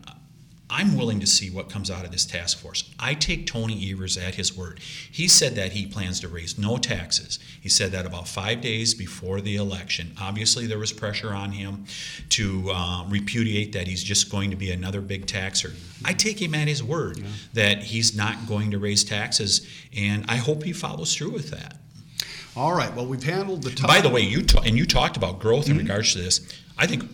I'm 0.70 0.96
willing 0.96 1.20
to 1.20 1.26
see 1.26 1.50
what 1.50 1.68
comes 1.68 1.90
out 1.90 2.04
of 2.04 2.10
this 2.10 2.24
task 2.24 2.58
force. 2.58 2.90
I 2.98 3.14
take 3.14 3.46
Tony 3.46 3.90
Evers 3.92 4.16
at 4.16 4.36
his 4.36 4.56
word. 4.56 4.80
He 4.80 5.28
said 5.28 5.54
that 5.56 5.72
he 5.72 5.86
plans 5.86 6.20
to 6.20 6.28
raise 6.28 6.58
no 6.58 6.78
taxes. 6.78 7.38
He 7.60 7.68
said 7.68 7.92
that 7.92 8.06
about 8.06 8.26
five 8.26 8.62
days 8.62 8.94
before 8.94 9.42
the 9.42 9.56
election. 9.56 10.12
Obviously, 10.18 10.66
there 10.66 10.78
was 10.78 10.90
pressure 10.90 11.32
on 11.32 11.52
him 11.52 11.84
to 12.30 12.70
uh, 12.70 13.04
repudiate 13.08 13.72
that 13.72 13.86
he's 13.86 14.02
just 14.02 14.30
going 14.30 14.50
to 14.50 14.56
be 14.56 14.70
another 14.70 15.02
big 15.02 15.26
taxer. 15.26 15.74
I 16.02 16.14
take 16.14 16.40
him 16.40 16.54
at 16.54 16.66
his 16.66 16.82
word 16.82 17.18
yeah. 17.18 17.26
that 17.52 17.78
he's 17.84 18.16
not 18.16 18.46
going 18.46 18.70
to 18.70 18.78
raise 18.78 19.04
taxes, 19.04 19.68
and 19.94 20.24
I 20.28 20.36
hope 20.36 20.62
he 20.62 20.72
follows 20.72 21.14
through 21.14 21.30
with 21.30 21.50
that. 21.50 21.76
All 22.56 22.74
right. 22.74 22.92
Well, 22.94 23.06
we've 23.06 23.22
handled 23.22 23.64
the. 23.64 23.86
By 23.86 24.00
the 24.00 24.08
way, 24.08 24.22
you 24.22 24.42
ta- 24.42 24.62
and 24.64 24.78
you 24.78 24.86
talked 24.86 25.16
about 25.16 25.40
growth 25.40 25.66
in 25.66 25.72
mm-hmm. 25.72 25.86
regards 25.86 26.12
to 26.14 26.22
this. 26.22 26.40
I 26.78 26.86
think 26.86 27.04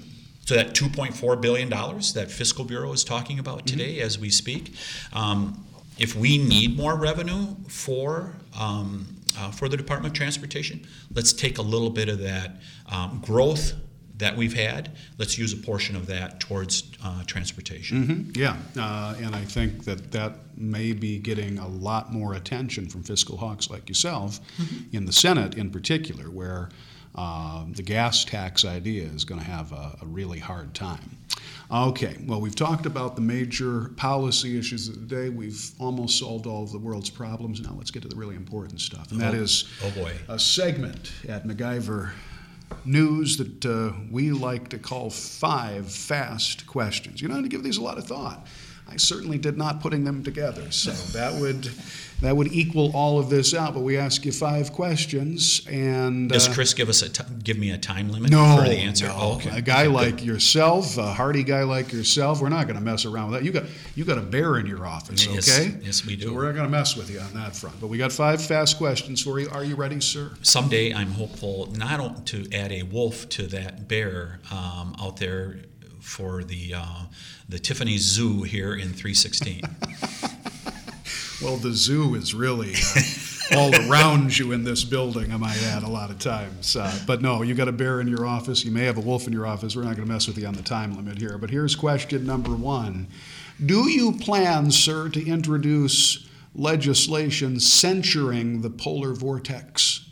so 0.44 0.55
that 0.55 0.74
2.4 0.74 1.40
billion 1.40 1.68
dollars 1.68 2.12
that 2.14 2.31
Fiscal 2.31 2.64
Bureau 2.64 2.92
is 2.92 3.05
talking 3.05 3.38
about 3.38 3.59
mm-hmm. 3.59 3.66
today 3.66 3.96
mm-hmm. 3.96 4.07
as 4.07 4.18
we 4.18 4.31
speak, 4.31 4.74
um, 5.12 5.64
if 5.98 6.16
we 6.16 6.38
need 6.38 6.76
more 6.76 6.96
revenue 6.96 7.55
for 7.68 8.35
um, 8.59 9.07
uh, 9.38 9.50
for 9.50 9.68
the 9.68 9.76
Department 9.76 10.12
of 10.12 10.18
Transportation, 10.18 10.85
let's 11.14 11.33
take 11.33 11.59
a 11.59 11.62
little 11.62 11.90
bit 11.90 12.09
of 12.09 12.18
that 12.18 12.57
um, 12.90 13.22
growth 13.24 13.74
that 14.20 14.37
we've 14.37 14.55
had. 14.55 14.92
Let's 15.18 15.37
use 15.37 15.53
a 15.53 15.57
portion 15.57 15.96
of 15.96 16.07
that 16.07 16.40
towards 16.40 16.90
uh, 17.03 17.24
transportation. 17.24 18.05
Mm-hmm. 18.05 18.40
Yeah, 18.40 18.57
uh, 18.79 19.14
and 19.20 19.35
I 19.35 19.44
think 19.44 19.85
that 19.85 20.12
that 20.12 20.37
may 20.57 20.92
be 20.92 21.18
getting 21.18 21.59
a 21.59 21.68
lot 21.68 22.12
more 22.12 22.35
attention 22.35 22.88
from 22.88 23.03
fiscal 23.03 23.37
hawks 23.37 23.70
like 23.70 23.88
yourself 23.88 24.40
mm-hmm. 24.57 24.96
in 24.96 25.07
the 25.07 25.12
Senate, 25.12 25.55
in 25.57 25.70
particular, 25.70 26.24
where 26.24 26.70
um, 27.14 27.73
the 27.75 27.83
gas 27.83 28.25
tax 28.25 28.64
idea 28.64 29.05
is 29.05 29.25
going 29.25 29.40
to 29.40 29.46
have 29.46 29.73
a, 29.73 29.99
a, 30.01 30.07
really 30.07 30.38
hard 30.38 30.75
time. 30.75 31.18
Okay, 31.70 32.16
well, 32.27 32.40
we've 32.40 32.55
talked 32.55 32.87
about 32.87 33.16
the 33.16 33.20
major 33.20 33.90
policy 33.96 34.59
issues 34.59 34.88
of 34.88 34.94
the 34.94 35.14
day. 35.14 35.29
We've 35.29 35.70
almost 35.81 36.18
solved 36.18 36.46
all 36.46 36.62
of 36.62 36.73
the 36.73 36.79
world's 36.79 37.11
problems. 37.11 37.61
Now 37.61 37.75
let's 37.77 37.90
get 37.90 38.03
to 38.03 38.09
the 38.09 38.16
really 38.16 38.37
important 38.37 38.81
stuff, 38.81 39.11
and 39.11 39.20
that 39.20 39.35
is 39.35 39.68
oh, 39.83 39.92
oh 39.96 40.03
boy. 40.03 40.12
a 40.29 40.38
segment 40.38 41.12
at 41.29 41.46
MacIver 41.46 42.12
News 42.85 43.37
that 43.37 43.66
uh, 43.66 43.92
we 44.11 44.31
like 44.31 44.68
to 44.68 44.79
call 44.79 45.11
five 45.11 45.90
fast 45.90 46.66
questions. 46.66 47.20
You 47.20 47.29
know, 47.29 47.42
to 47.42 47.49
give 47.49 47.62
these 47.62 47.79
a 47.79 47.83
lot 47.83 47.99
of 47.99 48.05
thought. 48.05 48.46
I 48.90 48.96
certainly 48.96 49.38
did 49.38 49.57
not 49.57 49.81
putting 49.81 50.05
them 50.05 50.22
together, 50.22 50.70
so 50.70 50.90
that 51.18 51.40
would 51.40 51.70
that 52.20 52.37
would 52.37 52.53
equal 52.53 52.90
all 52.94 53.18
of 53.18 53.31
this 53.31 53.55
out. 53.55 53.72
But 53.74 53.81
we 53.81 53.96
ask 53.96 54.24
you 54.24 54.33
five 54.33 54.72
questions, 54.72 55.66
and 55.70 56.29
does 56.29 56.48
uh, 56.48 56.53
Chris 56.53 56.74
give 56.74 56.88
us 56.88 57.03
a 57.03 57.09
t- 57.09 57.24
give 57.42 57.59
me 57.59 57.70
a 57.70 57.79
time 57.79 58.11
limit 58.11 58.31
no, 58.31 58.57
for 58.57 58.68
the 58.68 58.76
answer? 58.76 59.07
No. 59.07 59.16
Oh, 59.16 59.35
okay. 59.37 59.50
A 59.57 59.61
guy 59.61 59.87
okay, 59.87 59.88
like 59.88 60.24
yourself, 60.24 60.98
a 60.98 61.12
hardy 61.12 61.42
guy 61.42 61.62
like 61.62 61.92
yourself, 61.92 62.40
we're 62.40 62.48
not 62.48 62.66
going 62.66 62.79
to 62.79 62.85
mess 62.85 63.05
around 63.05 63.31
with 63.31 63.40
that. 63.40 63.46
You 63.46 63.53
got 63.53 63.64
you 63.94 64.05
got 64.05 64.18
a 64.18 64.22
bear 64.22 64.59
in 64.59 64.66
your 64.66 64.87
office, 64.87 65.26
yes, 65.26 65.48
okay? 65.48 65.76
Yes, 65.83 66.05
we 66.05 66.16
do. 66.16 66.26
So 66.26 66.35
we're 66.35 66.46
not 66.46 66.55
going 66.55 66.66
to 66.66 66.70
mess 66.70 66.96
with 66.96 67.11
you 67.11 67.20
on 67.20 67.33
that 67.35 67.57
front. 67.57 67.81
But 67.81 67.87
we 67.87 67.98
got 67.98 68.12
five 68.12 68.42
fast 68.42 68.76
questions 68.76 69.22
for 69.22 69.38
you. 69.38 69.48
Are 69.50 69.64
you 69.64 69.76
ready, 69.76 70.00
sir? 70.00 70.33
Someday 70.42 70.92
I'm 70.92 71.12
hopeful 71.12 71.72
not 71.76 72.26
to 72.26 72.46
add 72.53 72.72
a 72.72 72.83
wolf 72.83 73.29
to 73.31 73.46
that 73.48 73.88
bear 73.88 74.40
um, 74.50 74.96
out 75.00 75.16
there 75.18 75.61
for 76.01 76.43
the 76.43 76.75
uh, 76.75 77.03
the 77.49 77.59
Tiffany 77.59 77.99
Zoo 77.99 78.43
here 78.43 78.75
in 78.75 78.93
316. 78.93 79.63
well, 81.43 81.57
the 81.57 81.73
zoo 81.73 82.15
is 82.15 82.35
really 82.35 82.75
uh, 82.75 83.59
all 83.59 83.75
around 83.91 84.39
you 84.39 84.53
in 84.53 84.65
this 84.65 84.85
building. 84.85 85.33
I 85.33 85.37
might 85.37 85.63
add 85.65 85.83
a 85.83 85.89
lot 85.89 86.11
of 86.11 86.19
times, 86.19 86.77
uh, 86.77 86.97
but 87.07 87.23
no, 87.23 87.43
you 87.43 87.55
got 87.55 87.69
a 87.69 87.73
bear 87.73 88.01
in 88.01 88.09
your 88.09 88.27
office. 88.27 88.65
You 88.65 88.71
may 88.71 88.85
have 88.85 88.99
a 88.99 89.01
wolf 89.01 89.27
in 89.27 89.33
your 89.33 89.47
office. 89.47 89.77
We're 89.77 89.83
not 89.83 89.97
going 89.97 90.07
to 90.07 90.13
mess 90.13 90.27
with 90.27 90.39
you 90.39 90.47
on 90.47 90.55
the 90.55 90.63
time 90.63 90.97
limit 90.97 91.19
here. 91.19 91.39
But 91.39 91.51
here's 91.51 91.75
question 91.75 92.27
number 92.27 92.55
one: 92.55 93.09
Do 93.65 93.89
you 93.89 94.13
plan, 94.13 94.71
sir, 94.71 95.09
to 95.11 95.27
introduce 95.27 96.29
legislation 96.55 97.61
censuring 97.61 98.63
the 98.63 98.71
polar 98.71 99.15
vortex? 99.15 100.10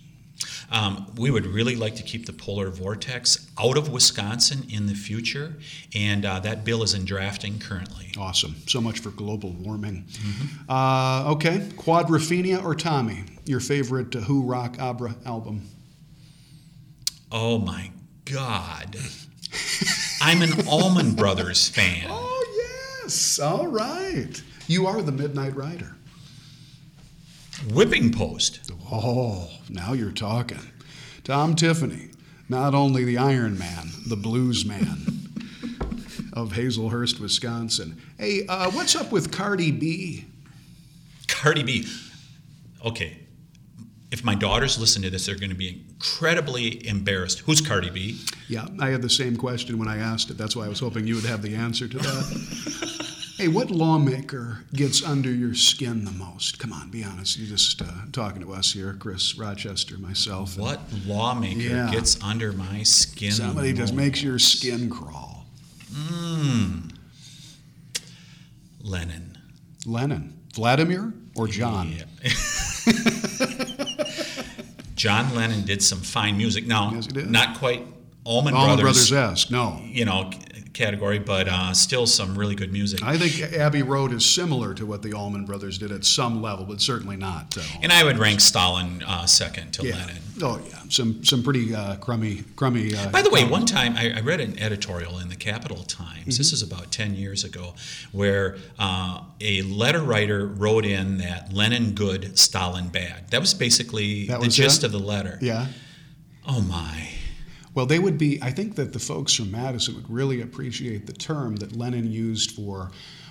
Um, 0.71 1.07
we 1.17 1.31
would 1.31 1.47
really 1.47 1.77
like 1.77 1.97
to 1.97 2.03
keep 2.03 2.27
the 2.27 2.33
polar 2.33 2.69
vortex 2.69 3.51
out 3.59 3.79
of 3.79 3.89
Wisconsin 3.91 4.67
in 4.71 4.87
the 4.87 4.95
future, 4.95 5.55
and 5.95 6.27
uh, 6.27 6.41
that 6.41 6.65
bill 6.65 6.83
is 6.83 6.93
in 6.93 7.05
drafting 7.05 7.59
currently. 7.59 8.13
Awesome. 8.19 8.57
So 8.67 8.81
much 8.81 8.99
for 8.99 9.11
global 9.11 9.51
warming. 9.51 10.05
Mm-hmm. 10.09 10.71
Uh, 10.71 11.33
okay, 11.33 11.59
Quadrophenia 11.77 12.63
or 12.63 12.75
Tommy, 12.75 13.25
your 13.47 13.61
favorite 13.61 14.15
uh, 14.15 14.21
Who 14.21 14.43
rock 14.43 14.77
opera 14.79 15.17
album? 15.25 15.63
Oh 17.33 17.59
my 17.59 17.91
God. 18.25 18.97
I'm 20.21 20.43
an 20.43 20.67
Allman 20.69 21.15
Brothers 21.15 21.69
fan. 21.69 22.07
Oh, 22.11 22.45
yes. 23.03 23.39
All 23.39 23.67
right. 23.69 24.43
You 24.67 24.87
are 24.87 25.01
the 25.01 25.13
Midnight 25.13 25.57
Rider. 25.57 25.97
Whipping 27.73 28.13
Post. 28.13 28.71
Oh, 28.91 29.51
now 29.69 29.93
you're 29.93 30.13
talking. 30.13 30.61
Tom 31.25 31.55
Tiffany, 31.55 32.11
not 32.49 32.75
only 32.75 33.05
the 33.05 33.19
Iron 33.19 33.59
Man, 33.59 33.89
the 34.07 34.17
Blues 34.17 34.65
Man 34.65 34.81
of 36.33 36.53
Hazelhurst, 36.53 37.21
Wisconsin. 37.21 38.01
Hey, 38.17 38.47
uh, 38.47 38.71
what's 38.71 38.97
up 38.97 39.13
with 39.13 39.31
Cardi 39.31 39.71
B? 39.71 40.25
Cardi 41.27 41.63
B. 41.63 41.87
Okay. 42.85 43.19
If 44.11 44.25
my 44.25 44.35
daughters 44.35 44.79
listen 44.79 45.03
to 45.03 45.11
this, 45.11 45.27
they're 45.27 45.35
going 45.35 45.51
to 45.51 45.57
be 45.57 45.85
incredibly 45.91 46.87
embarrassed. 46.89 47.41
Who's 47.41 47.61
Cardi 47.61 47.91
B? 47.91 48.19
Yeah, 48.49 48.67
I 48.81 48.89
had 48.89 49.03
the 49.03 49.11
same 49.11 49.37
question 49.37 49.79
when 49.79 49.89
I 49.89 49.99
asked 49.99 50.31
it. 50.31 50.39
That's 50.39 50.57
why 50.57 50.65
I 50.65 50.69
was 50.69 50.81
hoping 50.81 51.07
you 51.07 51.17
would 51.17 51.27
have 51.27 51.43
the 51.43 51.55
answer 51.55 51.87
to 51.87 51.99
that. 51.99 52.85
Hey, 53.39 53.47
what 53.47 53.71
lawmaker 53.71 54.65
gets 54.75 55.01
under 55.01 55.31
your 55.31 55.55
skin 55.55 56.05
the 56.05 56.11
most? 56.11 56.59
Come 56.59 56.73
on, 56.73 56.91
be 56.91 57.05
honest. 57.05 57.39
You're 57.39 57.47
just 57.47 57.81
uh, 57.81 57.85
talking 58.11 58.43
to 58.43 58.53
us 58.53 58.73
here, 58.73 58.97
Chris 58.99 59.39
Rochester, 59.39 59.97
myself. 59.97 60.59
What 60.59 60.81
lawmaker 61.07 61.61
yeah. 61.61 61.89
gets 61.89 62.21
under 62.21 62.51
my 62.51 62.83
skin? 62.83 63.31
Somebody 63.31 63.73
just 63.73 63.95
makes 63.95 64.21
your 64.21 64.41
skin 64.41 64.91
crawl. 64.91 65.47
Mmm. 65.93 66.93
Lennon. 68.83 69.39
Lennon. 69.87 70.41
Vladimir 70.55 71.15
or 71.37 71.47
John? 71.47 71.93
Yeah. 71.93 72.07
John 74.97 75.33
Lennon 75.37 75.65
did 75.65 75.81
some 75.81 76.01
fine 76.01 76.37
music. 76.37 76.67
Now, 76.67 76.91
yes, 76.93 77.09
not 77.15 77.59
quite 77.59 77.87
Allman, 78.25 78.55
Allman 78.55 78.81
Brothers. 78.81 79.11
Brothers 79.11 79.13
esque, 79.13 79.53
no. 79.53 79.81
You 79.85 80.07
know, 80.07 80.33
category, 80.79 81.19
but 81.19 81.49
uh, 81.49 81.75
still 81.75 82.07
some 82.07 82.39
really 82.39 82.55
good 82.55 82.73
music. 82.73 83.03
I 83.03 83.19
think 83.19 83.53
Abbey 83.53 83.83
Road 83.83 84.13
is 84.13 84.25
similar 84.25 84.73
to 84.75 84.87
what 84.87 85.03
the 85.03 85.13
Allman 85.13 85.45
Brothers 85.45 85.77
did 85.77 85.91
at 85.91 86.05
some 86.05 86.41
level, 86.41 86.65
but 86.65 86.81
certainly 86.81 87.17
not. 87.17 87.59
Uh, 87.59 87.63
and 87.83 87.93
I 87.93 88.05
would 88.05 88.17
rank 88.17 88.41
Stalin 88.41 89.03
uh, 89.03 89.27
second 89.27 89.73
to 89.73 89.87
yeah. 89.87 89.97
Lenin. 89.97 90.23
Oh 90.41 90.61
yeah, 90.69 90.79
some 90.89 91.25
some 91.25 91.43
pretty 91.43 91.75
uh, 91.75 91.97
crummy 91.97 92.45
crummy. 92.55 92.95
Uh, 92.95 93.11
By 93.11 93.23
the 93.23 93.31
way, 93.31 93.45
one 93.45 93.67
time 93.67 93.97
I, 93.97 94.13
I, 94.17 94.21
read 94.21 94.41
an 94.41 94.57
editorial 94.57 95.19
in 95.19 95.29
the 95.29 95.35
Capital 95.35 95.83
Times. 95.83 96.21
Mm-hmm. 96.21 96.31
This 96.31 96.53
is 96.53 96.63
about 96.63 96.93
ten 96.93 97.17
years 97.17 97.43
ago, 97.43 97.75
where 98.13 98.57
uh, 98.79 99.23
a 99.41 99.63
letter 99.63 100.01
writer 100.01 100.47
wrote 100.47 100.85
in 100.85 101.19
that 101.19 101.53
Lenin 101.53 101.93
good, 101.93 102.39
Stalin 102.39 102.89
bad. 102.89 103.33
That 103.33 103.41
was 103.41 103.53
basically 103.53 104.29
that 104.29 104.39
was 104.39 104.57
the 104.57 104.63
gist 104.63 104.85
it? 104.85 104.87
of 104.87 104.93
the 104.93 105.01
letter. 105.01 105.39
Yeah. 105.41 105.67
Oh 106.47 106.61
my. 106.61 107.09
Well, 107.75 107.87
they 107.87 107.99
would 107.99 108.19
be, 108.19 108.39
I 108.43 108.51
think 108.51 108.77
that 108.77 108.93
the 108.93 108.99
folks 108.99 109.35
from 109.35 109.51
Madison 109.51 109.95
would 109.95 110.11
really 110.11 110.41
appreciate 110.41 111.07
the 111.07 111.13
term 111.13 111.57
that 111.57 111.77
Lenin 111.77 112.11
used 112.11 112.53
for 112.53 112.91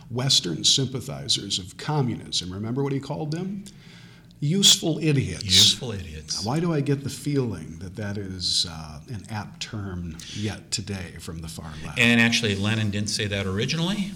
Western 0.09 0.63
sympathizers 0.63 1.59
of 1.59 1.77
communism. 1.77 2.51
Remember 2.51 2.83
what 2.83 2.93
he 2.93 2.99
called 2.99 3.31
them? 3.31 3.65
Useful 4.39 4.99
idiots. 4.99 5.43
Useful 5.43 5.91
idiots. 5.91 6.45
Why 6.45 6.59
do 6.59 6.71
I 6.71 6.79
get 6.79 7.03
the 7.03 7.09
feeling 7.09 7.79
that 7.79 7.95
that 7.95 8.17
is 8.17 8.67
uh, 8.69 8.99
an 9.09 9.23
apt 9.31 9.61
term 9.61 10.15
yet 10.35 10.69
today 10.69 11.15
from 11.19 11.39
the 11.39 11.47
far 11.47 11.71
left? 11.83 11.97
And 11.97 12.21
actually, 12.21 12.55
Lenin 12.55 12.91
didn't 12.91 13.09
say 13.09 13.25
that 13.25 13.47
originally. 13.47 14.11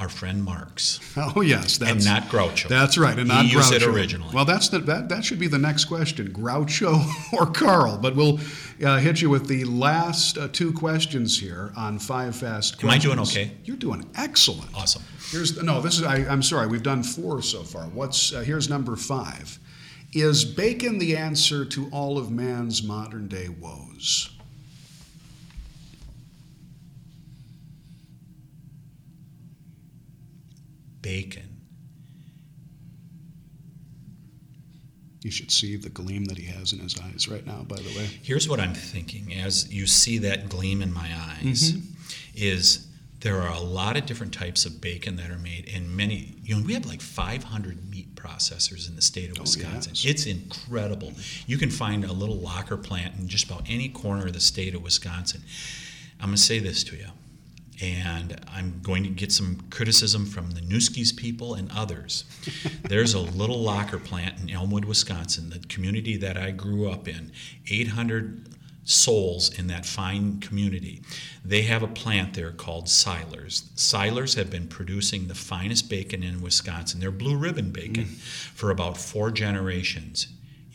Our 0.00 0.08
friend 0.08 0.42
Marx. 0.42 0.98
Oh 1.16 1.42
yes, 1.42 1.76
that's 1.76 1.90
and 1.92 2.04
not 2.04 2.22
Groucho. 2.30 2.68
That's 2.68 2.96
right, 2.96 3.18
and 3.18 3.28
not 3.28 3.44
he 3.44 3.50
Groucho. 3.50 3.56
used 3.56 3.72
it 3.74 3.82
originally. 3.82 4.34
Well, 4.34 4.46
that's 4.46 4.70
the, 4.70 4.78
that. 4.80 5.10
That 5.10 5.24
should 5.24 5.38
be 5.38 5.46
the 5.46 5.58
next 5.58 5.84
question: 5.84 6.32
Groucho 6.32 7.04
or 7.38 7.46
Karl? 7.46 7.98
But 7.98 8.16
we'll 8.16 8.40
uh, 8.82 8.98
hit 8.98 9.20
you 9.20 9.28
with 9.28 9.46
the 9.46 9.64
last 9.64 10.38
uh, 10.38 10.48
two 10.48 10.72
questions 10.72 11.38
here 11.38 11.72
on 11.76 11.98
five 11.98 12.34
fast. 12.34 12.74
Am 12.74 12.88
questions. 12.88 13.04
I 13.04 13.08
doing 13.08 13.20
okay? 13.20 13.52
You're 13.64 13.76
doing 13.76 14.08
excellent. 14.16 14.74
Awesome. 14.74 15.02
Here's 15.30 15.62
no. 15.62 15.82
This 15.82 15.98
is. 15.98 16.04
I, 16.04 16.16
I'm 16.26 16.42
sorry. 16.42 16.66
We've 16.66 16.82
done 16.82 17.02
four 17.02 17.42
so 17.42 17.62
far. 17.62 17.84
What's 17.88 18.32
uh, 18.32 18.40
here's 18.40 18.70
number 18.70 18.96
five. 18.96 19.58
Is 20.12 20.44
bacon 20.44 20.98
the 20.98 21.16
answer 21.16 21.64
to 21.66 21.88
all 21.92 22.16
of 22.18 22.30
man's 22.30 22.82
modern 22.82 23.28
day 23.28 23.48
woes? 23.48 24.30
Bacon. 31.02 31.60
You 35.22 35.30
should 35.30 35.50
see 35.50 35.76
the 35.76 35.90
gleam 35.90 36.24
that 36.26 36.38
he 36.38 36.46
has 36.46 36.72
in 36.72 36.78
his 36.78 36.98
eyes 36.98 37.28
right 37.28 37.46
now, 37.46 37.62
by 37.68 37.76
the 37.76 37.94
way. 37.96 38.06
Here's 38.22 38.48
what 38.48 38.58
I'm 38.58 38.74
thinking 38.74 39.34
as 39.34 39.70
you 39.70 39.86
see 39.86 40.16
that 40.18 40.48
gleam 40.48 40.80
in 40.80 40.92
my 40.92 41.10
eyes 41.14 41.72
Mm-hmm. 41.72 41.86
is 42.34 42.86
there 43.20 43.38
are 43.42 43.52
a 43.52 43.60
lot 43.60 43.98
of 43.98 44.06
different 44.06 44.32
types 44.32 44.64
of 44.64 44.80
bacon 44.80 45.16
that 45.16 45.30
are 45.30 45.36
made 45.38 45.68
and 45.74 45.94
many 45.94 46.36
you 46.42 46.56
know 46.56 46.64
we 46.64 46.72
have 46.72 46.86
like 46.86 47.02
500 47.02 47.90
meat 47.90 48.14
processors 48.14 48.88
in 48.88 48.96
the 48.96 49.02
state 49.02 49.30
of 49.30 49.38
Wisconsin. 49.38 49.92
Oh, 49.94 50.00
yes. 50.00 50.04
It's 50.06 50.26
incredible. 50.26 51.12
You 51.46 51.58
can 51.58 51.70
find 51.70 52.04
a 52.04 52.12
little 52.14 52.36
locker 52.36 52.78
plant 52.78 53.16
in 53.18 53.28
just 53.28 53.44
about 53.44 53.64
any 53.68 53.90
corner 53.90 54.26
of 54.26 54.32
the 54.32 54.40
state 54.40 54.74
of 54.74 54.82
Wisconsin. 54.82 55.42
I'm 56.18 56.26
going 56.28 56.36
to 56.36 56.42
say 56.42 56.58
this 56.60 56.82
to 56.84 56.96
you 56.96 57.08
and 57.82 58.40
I'm 58.48 58.80
going 58.82 59.02
to 59.04 59.08
get 59.08 59.32
some 59.32 59.64
criticism 59.70 60.26
from 60.26 60.50
the 60.50 60.60
Nueske's 60.60 61.12
people 61.12 61.54
and 61.54 61.70
others. 61.72 62.24
There's 62.82 63.14
a 63.14 63.20
little 63.20 63.60
locker 63.60 63.98
plant 63.98 64.40
in 64.40 64.50
Elmwood, 64.50 64.84
Wisconsin, 64.84 65.50
the 65.50 65.60
community 65.60 66.16
that 66.18 66.36
I 66.36 66.50
grew 66.50 66.90
up 66.90 67.08
in. 67.08 67.32
800 67.70 68.48
souls 68.84 69.56
in 69.58 69.68
that 69.68 69.86
fine 69.86 70.40
community. 70.40 71.00
They 71.44 71.62
have 71.62 71.82
a 71.82 71.88
plant 71.88 72.34
there 72.34 72.50
called 72.50 72.88
Silers. 72.88 73.70
Silers 73.74 74.34
have 74.34 74.50
been 74.50 74.66
producing 74.66 75.28
the 75.28 75.34
finest 75.34 75.88
bacon 75.88 76.22
in 76.22 76.42
Wisconsin. 76.42 77.00
They're 77.00 77.10
blue 77.10 77.36
ribbon 77.36 77.70
bacon 77.70 78.04
mm. 78.04 78.18
for 78.54 78.70
about 78.70 78.96
four 78.96 79.30
generations. 79.30 80.28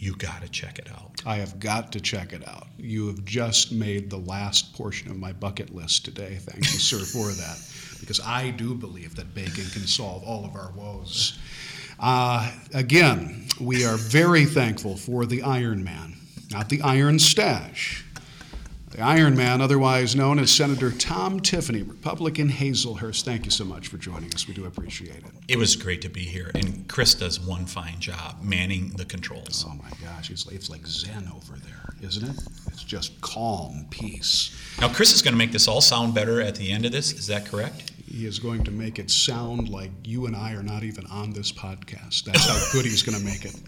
You 0.05 0.15
got 0.17 0.43
to 0.43 0.49
check 0.49 0.77
it 0.77 0.87
out. 0.91 1.23
I 1.25 1.37
have 1.37 1.59
got 1.59 1.91
to 1.93 1.99
check 1.99 2.31
it 2.31 2.47
out. 2.47 2.67
You 2.77 3.07
have 3.07 3.25
just 3.25 3.71
made 3.71 4.11
the 4.11 4.19
last 4.19 4.75
portion 4.75 5.09
of 5.09 5.17
my 5.17 5.33
bucket 5.33 5.73
list 5.73 6.05
today. 6.05 6.37
Thank 6.39 6.59
you, 6.59 6.77
sir, 6.77 6.99
for 6.99 7.31
that. 7.41 7.57
Because 8.01 8.19
I 8.19 8.51
do 8.51 8.75
believe 8.75 9.15
that 9.15 9.33
bacon 9.33 9.65
can 9.71 9.87
solve 9.87 10.23
all 10.23 10.45
of 10.45 10.55
our 10.55 10.71
woes. 10.73 11.39
Uh, 11.99 12.51
again, 12.75 13.47
we 13.59 13.83
are 13.83 13.97
very 13.97 14.45
thankful 14.45 14.95
for 14.95 15.25
the 15.25 15.41
Iron 15.41 15.83
Man, 15.83 16.17
not 16.51 16.69
the 16.69 16.77
IronStache. 16.81 18.03
The 18.95 19.01
Iron 19.01 19.35
Man, 19.35 19.59
otherwise 19.59 20.15
known 20.15 20.39
as 20.39 20.49
Senator 20.49 20.89
Tom 20.89 21.41
Tiffany, 21.41 21.81
Republican 21.81 22.47
Hazelhurst. 22.47 23.23
Thank 23.23 23.43
you 23.43 23.51
so 23.51 23.65
much 23.65 23.89
for 23.89 23.97
joining 23.97 24.33
us. 24.33 24.47
We 24.47 24.53
do 24.53 24.63
appreciate 24.63 25.17
it. 25.17 25.25
It 25.49 25.57
was 25.57 25.75
great 25.75 26.01
to 26.03 26.09
be 26.09 26.21
here, 26.21 26.49
and 26.55 26.87
Chris 26.87 27.13
does 27.13 27.37
one 27.37 27.65
fine 27.65 27.99
job 27.99 28.41
manning 28.41 28.91
the 28.91 29.03
controls. 29.03 29.65
Oh 29.67 29.73
my 29.73 29.89
gosh, 30.01 30.29
it's 30.29 30.45
like, 30.45 30.55
it's 30.55 30.69
like 30.69 30.87
Zen 30.87 31.29
over 31.35 31.57
there, 31.57 31.93
isn't 32.01 32.25
it? 32.25 32.41
It's 32.67 32.85
just 32.85 33.19
calm 33.19 33.85
peace. 33.89 34.57
Now, 34.79 34.87
Chris 34.87 35.13
is 35.13 35.21
going 35.21 35.33
to 35.33 35.37
make 35.37 35.51
this 35.51 35.67
all 35.67 35.81
sound 35.81 36.15
better 36.15 36.39
at 36.39 36.55
the 36.55 36.71
end 36.71 36.85
of 36.85 36.93
this. 36.93 37.11
Is 37.11 37.27
that 37.27 37.45
correct? 37.45 37.91
He 38.15 38.25
is 38.25 38.39
going 38.39 38.63
to 38.63 38.71
make 38.71 38.97
it 38.97 39.11
sound 39.11 39.67
like 39.67 39.91
you 40.05 40.25
and 40.25 40.37
I 40.37 40.53
are 40.53 40.63
not 40.63 40.83
even 40.83 41.05
on 41.07 41.33
this 41.33 41.51
podcast. 41.51 42.23
That's 42.23 42.47
how 42.47 42.57
good 42.71 42.85
he's 42.85 43.03
going 43.03 43.17
to 43.17 43.25
make 43.25 43.43
it. 43.43 43.59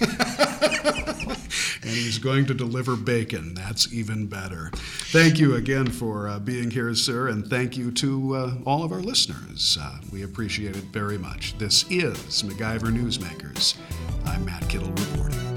and 1.82 1.90
he's 1.90 2.18
going 2.18 2.46
to 2.46 2.54
deliver 2.54 2.96
bacon. 2.96 3.54
That's 3.54 3.94
even 3.94 4.26
better. 4.26 4.72
Thank 5.12 5.38
you 5.38 5.54
again 5.54 5.86
for 5.86 6.26
uh, 6.26 6.40
being 6.40 6.72
here, 6.72 6.92
sir, 6.96 7.28
and 7.28 7.46
thank 7.46 7.76
you 7.76 7.92
to 7.92 8.34
uh, 8.34 8.54
all 8.66 8.82
of 8.82 8.90
our 8.90 8.98
listeners. 8.98 9.78
Uh, 9.80 9.98
we 10.10 10.24
appreciate 10.24 10.74
it 10.74 10.82
very 10.86 11.16
much. 11.16 11.56
This 11.58 11.84
is 11.88 12.42
MacIver 12.42 12.90
Newsmakers. 12.92 13.76
I'm 14.26 14.44
Matt 14.44 14.68
Kittle 14.68 14.90
reporting. 14.90 15.51